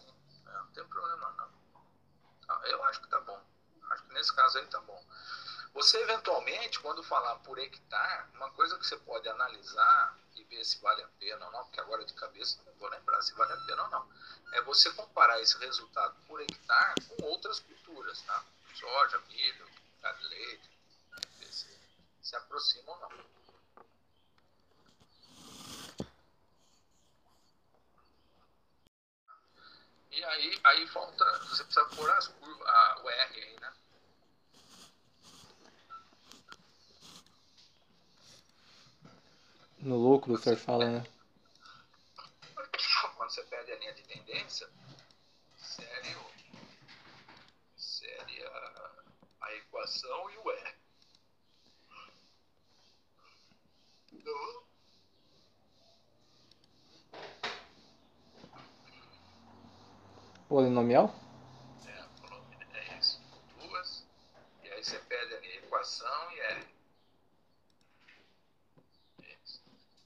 [0.47, 1.45] é, não tem problema não
[2.49, 3.39] ah, eu acho que tá bom.
[3.91, 5.03] Acho que nesse caso aí tá bom.
[5.73, 10.79] Você eventualmente quando falar por hectare uma coisa que você pode analisar e ver se
[10.79, 13.57] vale a pena ou não porque agora de cabeça não vou lembrar se vale a
[13.57, 14.09] pena ou não
[14.53, 18.43] é você comparar esse resultado por hectare com outras culturas tá?
[18.73, 19.67] Soja milho
[20.29, 20.69] leite
[22.27, 23.36] se aproxima ou não.
[30.17, 33.73] E aí, aí falta, você precisa pôr as curvas, a, o R aí, né?
[39.77, 41.03] No lucro, o senhor fala, né?
[43.15, 44.67] Quando você perde a linha de tendência,
[45.55, 46.25] sério,
[47.77, 48.51] séria
[49.39, 50.77] a equação e o R.
[60.47, 61.13] Polinomial?
[61.85, 63.21] É, é isso.
[63.59, 64.05] Duas.
[64.63, 66.67] E aí você pede ali equação e R.
[69.23, 69.61] Isso.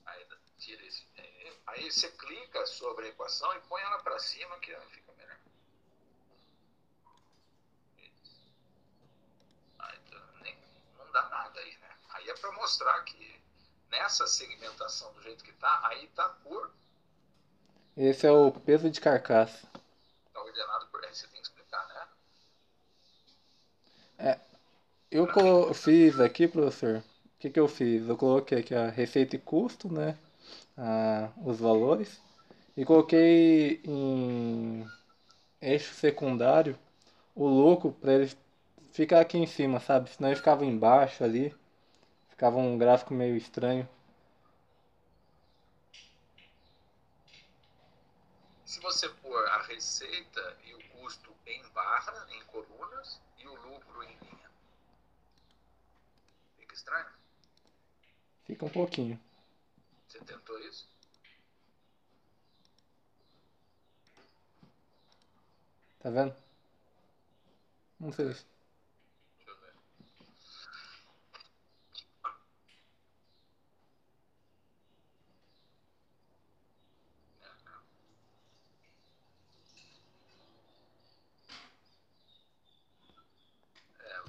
[0.05, 0.25] Aí
[0.57, 1.05] tira esse.
[1.15, 5.37] É, aí você clica sobre a equação e põe ela para cima que fica melhor.
[7.99, 8.51] Isso.
[9.77, 10.57] Aí, então, nem,
[10.97, 11.89] não dá nada aí, né?
[12.09, 13.39] Aí é para mostrar que
[13.91, 16.73] nessa segmentação do jeito que está, aí está por.
[17.95, 19.70] Esse é o peso de carcaça.
[20.51, 21.03] Está ordenado por.
[21.03, 22.01] Aí você tem que explicar, né?
[24.19, 24.39] É.
[25.09, 26.97] Eu fiz aqui, professor.
[26.97, 27.03] O
[27.39, 28.07] que, que eu fiz?
[28.07, 30.17] Eu coloquei aqui a receita e custo, né?
[30.77, 32.21] Ah, os valores.
[32.75, 34.87] E coloquei em
[35.61, 36.77] eixo secundário
[37.35, 38.31] o lucro para ele
[38.91, 40.09] ficar aqui em cima, sabe?
[40.09, 41.53] Senão ele ficava embaixo ali.
[42.29, 43.87] Ficava um gráfico meio estranho.
[48.71, 54.01] Se você pôr a receita e o custo em barra, em colunas, e o lucro
[54.01, 54.49] em linha,
[56.57, 57.09] fica estranho?
[58.45, 59.19] Fica um pouquinho.
[60.07, 60.87] Você tentou isso?
[65.99, 66.33] Tá vendo?
[67.99, 68.33] Não sei.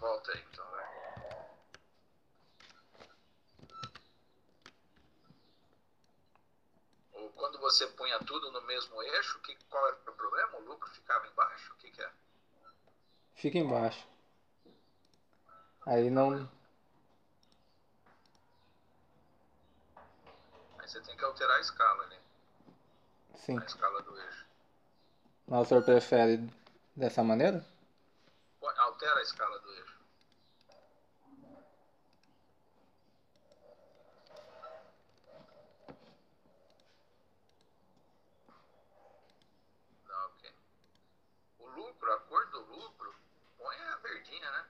[0.03, 0.85] Volta aí então, vai.
[7.13, 10.59] Ou quando você punha tudo no mesmo eixo, que, qual era o problema?
[10.59, 11.73] O lucro ficava embaixo?
[11.73, 12.11] O que, que é?
[13.37, 14.05] Fica embaixo.
[15.87, 16.51] Aí não.
[20.79, 22.19] Aí você tem que alterar a escala ali,
[23.37, 23.59] Sim.
[23.59, 24.47] a escala do eixo.
[25.47, 26.51] Mas o senhor prefere
[26.97, 27.65] dessa maneira?
[28.83, 29.99] Altera a escala do eixo.
[40.07, 40.55] Tá, ok.
[41.59, 43.15] O lucro, a cor do lucro,
[43.59, 44.67] põe a verdinha, né?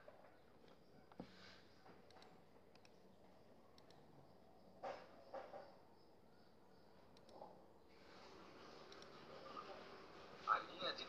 [10.47, 11.05] A linha de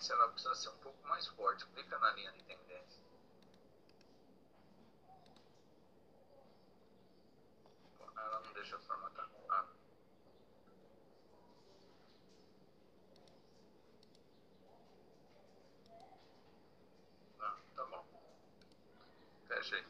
[0.00, 1.66] tendência ela precisa ser um pouco mais forte.
[1.66, 3.00] Clica na linha de tendência.
[8.16, 9.28] Ela não deixa formatar.
[9.50, 9.66] Ah.
[17.38, 18.06] Não, tá bom.
[19.48, 19.86] Fecha aí.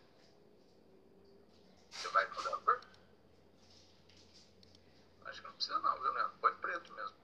[1.90, 2.80] Você vai mudar a cor?
[5.26, 6.38] Acho que não precisa não, viu, Leandro?
[6.40, 7.20] Põe preto mesmo.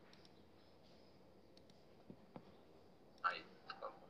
[3.27, 4.09] Aí, tá bom.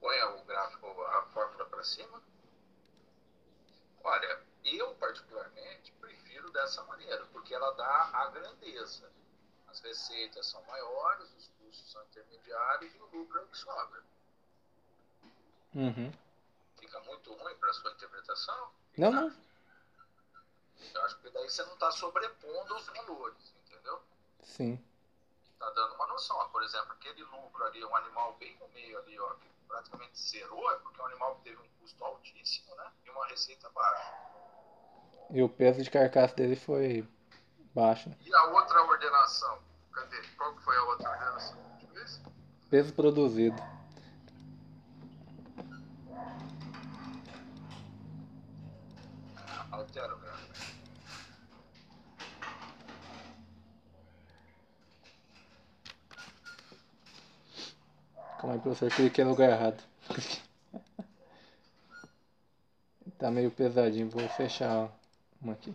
[0.00, 2.22] Põe o gráfico, a fórmula para cima.
[4.04, 8.28] Olha, eu particularmente prefiro dessa maneira, porque ela dá a
[8.84, 9.10] grandeza.
[9.68, 14.02] As receitas são maiores, os custos são intermediários e o lucro é o que sobra.
[15.74, 16.12] Uhum.
[16.78, 18.70] Fica muito ruim para sua interpretação?
[18.96, 19.36] Não, não.
[20.94, 24.00] Eu acho que daí você não está sobrepondo os valores, entendeu?
[24.42, 24.78] Sim.
[25.52, 26.36] Está dando uma noção.
[26.36, 30.16] Ó, Por exemplo, aquele lucro ali, um animal bem no meio ali, ó, que praticamente
[30.18, 32.92] zerou, é porque é um animal que teve um custo altíssimo, né?
[33.04, 34.12] E uma receita baixa.
[35.30, 37.08] E o peso de carcaça dele foi
[37.74, 38.08] baixo.
[38.08, 38.16] né?
[38.24, 39.58] E a outra ordenação?
[39.92, 40.16] Cadê?
[40.36, 41.56] Qual que foi a outra ordenação?
[42.70, 43.60] Peso produzido.
[49.70, 50.54] Altera o gráfico.
[58.38, 59.82] Calma aí, professor, cliquei no lugar errado.
[63.18, 64.90] tá meio pesadinho, vou fechar
[65.40, 65.74] uma aqui.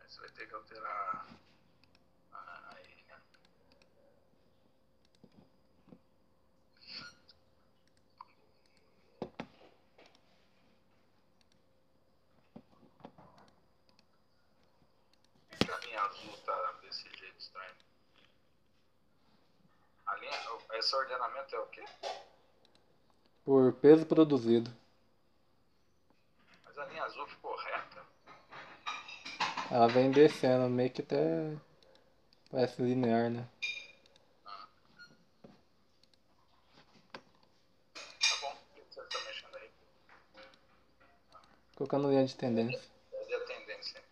[0.00, 1.26] Aí você vai ter que alterar.
[2.32, 3.16] Aí, né?
[15.50, 17.74] Por que a linha azul tá desse jeito estranho?
[20.06, 20.32] A linha,
[20.74, 21.84] esse ordenamento é o quê?
[23.44, 24.70] Por peso produzido.
[26.64, 28.04] Mas a linha azul ficou reta.
[29.70, 31.56] Ela vem descendo, meio que até
[32.50, 33.48] parece linear, né?
[38.20, 38.52] Tá bom.
[38.52, 39.70] O que você tá mexendo aí?
[41.74, 42.80] Colocando linha de tendência.
[43.10, 44.04] Cadê a tendência?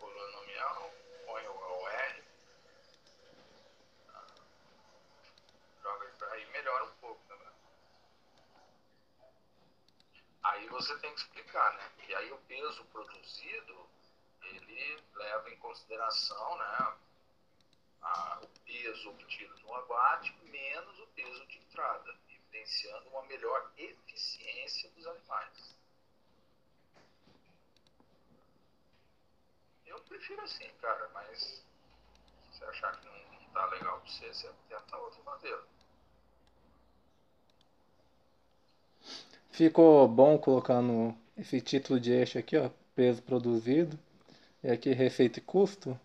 [0.00, 0.92] Polinomial,
[1.26, 2.22] põe o OR.
[5.82, 7.52] Joga pra aí, melhora um pouco, né?
[10.42, 11.88] Aí você tem que explicar, né?
[11.98, 12.38] Que aí o
[13.26, 13.88] peso produzido,
[14.42, 16.96] ele leva em consideração, né?
[18.02, 24.88] a- o peso obtido no abate menos o peso de entrada, evidenciando uma melhor eficiência
[24.90, 25.76] dos animais.
[29.86, 31.64] Eu prefiro assim, cara, mas se
[32.52, 35.64] você achar que não, não tá legal pra você, você tenta outra maneira.
[39.50, 43.96] Ficou bom colocando esse título de eixo aqui, ó peso produzido.
[44.64, 46.00] E aqui receita e custo.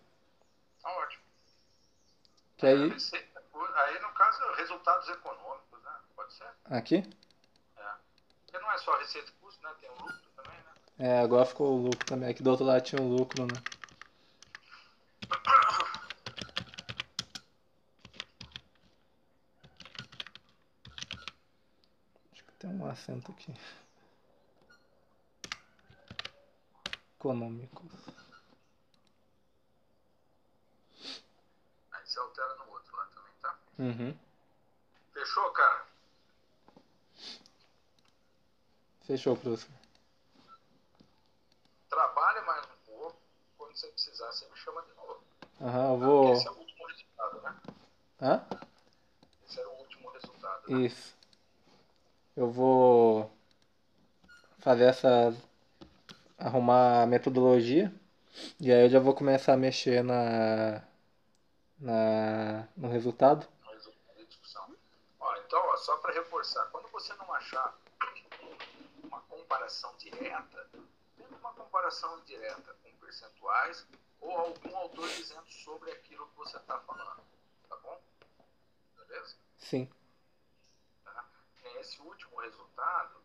[0.77, 1.23] Então, ótimo.
[2.57, 2.77] Que aí...
[2.77, 2.89] É, aí,
[4.01, 5.91] no caso, resultados econômicos, né?
[6.15, 6.49] Pode ser?
[6.65, 6.97] Aqui?
[7.77, 7.91] É.
[8.45, 9.73] Porque não é só receita e custo, né?
[9.79, 10.73] Tem o lucro também, né?
[10.99, 12.29] É, agora ficou o lucro também.
[12.29, 13.53] Aqui do outro lado tinha o lucro, né?
[22.33, 23.55] Acho que tem um acento aqui.
[27.21, 27.91] Econômicos.
[31.91, 33.59] Aí você altera no outro lá também, tá?
[33.77, 34.17] Uhum.
[35.13, 35.85] Fechou, cara?
[39.03, 39.69] Fechou, professor.
[41.89, 43.15] Trabalha mais um pouco.
[43.55, 45.21] Quando você precisar, você me chama de novo.
[45.61, 46.33] Aham, eu Porque vou.
[46.33, 47.61] esse é o último resultado, né?
[48.19, 48.45] Hã?
[49.45, 50.71] Esse era o último resultado.
[50.71, 50.81] né?
[50.87, 51.15] Isso.
[52.35, 53.31] Eu vou
[54.57, 55.31] fazer essa.
[56.41, 57.93] Arrumar a metodologia.
[58.59, 60.81] E aí eu já vou começar a mexer na.
[61.79, 63.47] na no resultado.
[65.19, 67.77] Ó, então, ó, só para reforçar, quando você não achar
[69.03, 70.67] uma comparação direta,
[71.17, 73.85] tenta uma comparação direta com percentuais
[74.19, 77.21] ou algum autor dizendo sobre aquilo que você está falando,
[77.67, 78.01] tá bom?
[78.97, 79.35] Beleza?
[79.57, 79.91] Sim.
[81.03, 81.25] Tá?
[81.75, 83.21] Nesse último resultado,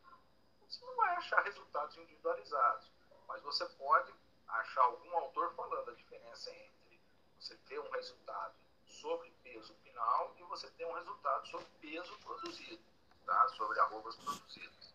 [0.69, 2.91] você não vai achar resultados individualizados,
[3.29, 4.13] mas você pode
[4.49, 7.01] achar algum autor falando a diferença entre
[7.39, 8.55] você ter um resultado
[8.87, 12.83] sobre peso final e você ter um resultado sobre peso produzido,
[13.25, 13.49] tá?
[13.49, 14.95] sobre arrobas produzidas.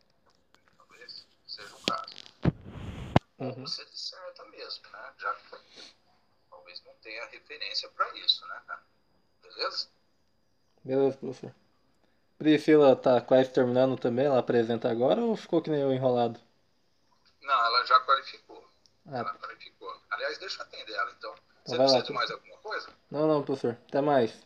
[0.78, 2.32] Talvez seja o caso.
[3.40, 3.66] Uhum.
[3.66, 5.14] você disserta mesmo, né?
[5.18, 5.96] Já que
[6.50, 8.62] talvez não tenha referência para isso, né?
[9.42, 9.90] Beleza?
[10.84, 11.56] Beleza, professor.
[12.38, 16.40] Priscila tá quase terminando também, ela apresenta agora ou ficou que nem eu enrolado?
[17.42, 18.70] Não, ela já qualificou.
[19.08, 20.02] Ela Ah, qualificou.
[20.12, 21.34] Aliás, deixa eu atender ela então.
[21.66, 22.90] Você vai lá, precisa de mais alguma coisa?
[23.10, 23.78] não, não, professor.
[23.88, 24.44] Até mais.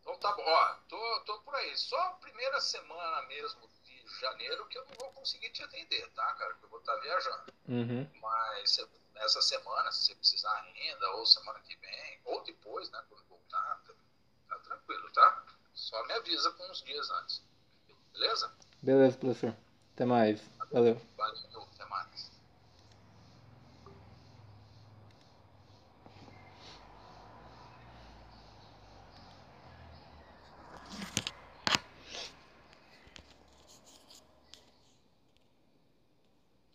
[0.00, 0.42] Então tá bom.
[0.44, 1.76] Ó, tô, tô por aí.
[1.76, 6.32] Só a primeira semana mesmo de janeiro que eu não vou conseguir te atender, tá,
[6.34, 6.54] cara?
[6.54, 7.52] Que eu vou estar viajando.
[7.68, 8.10] Uhum.
[8.20, 8.78] Mas
[9.16, 13.80] essa semana, se você precisar ainda, ou semana que vem, ou depois, né, quando voltar,
[13.86, 13.94] tá,
[14.48, 15.44] tá tranquilo, tá?
[15.74, 17.42] Só me avisa com uns dias antes.
[18.12, 18.52] Beleza?
[18.82, 19.56] Beleza, professor.
[19.94, 20.40] Até mais.
[20.72, 20.96] Valeu.
[21.16, 22.31] Valeu, até mais.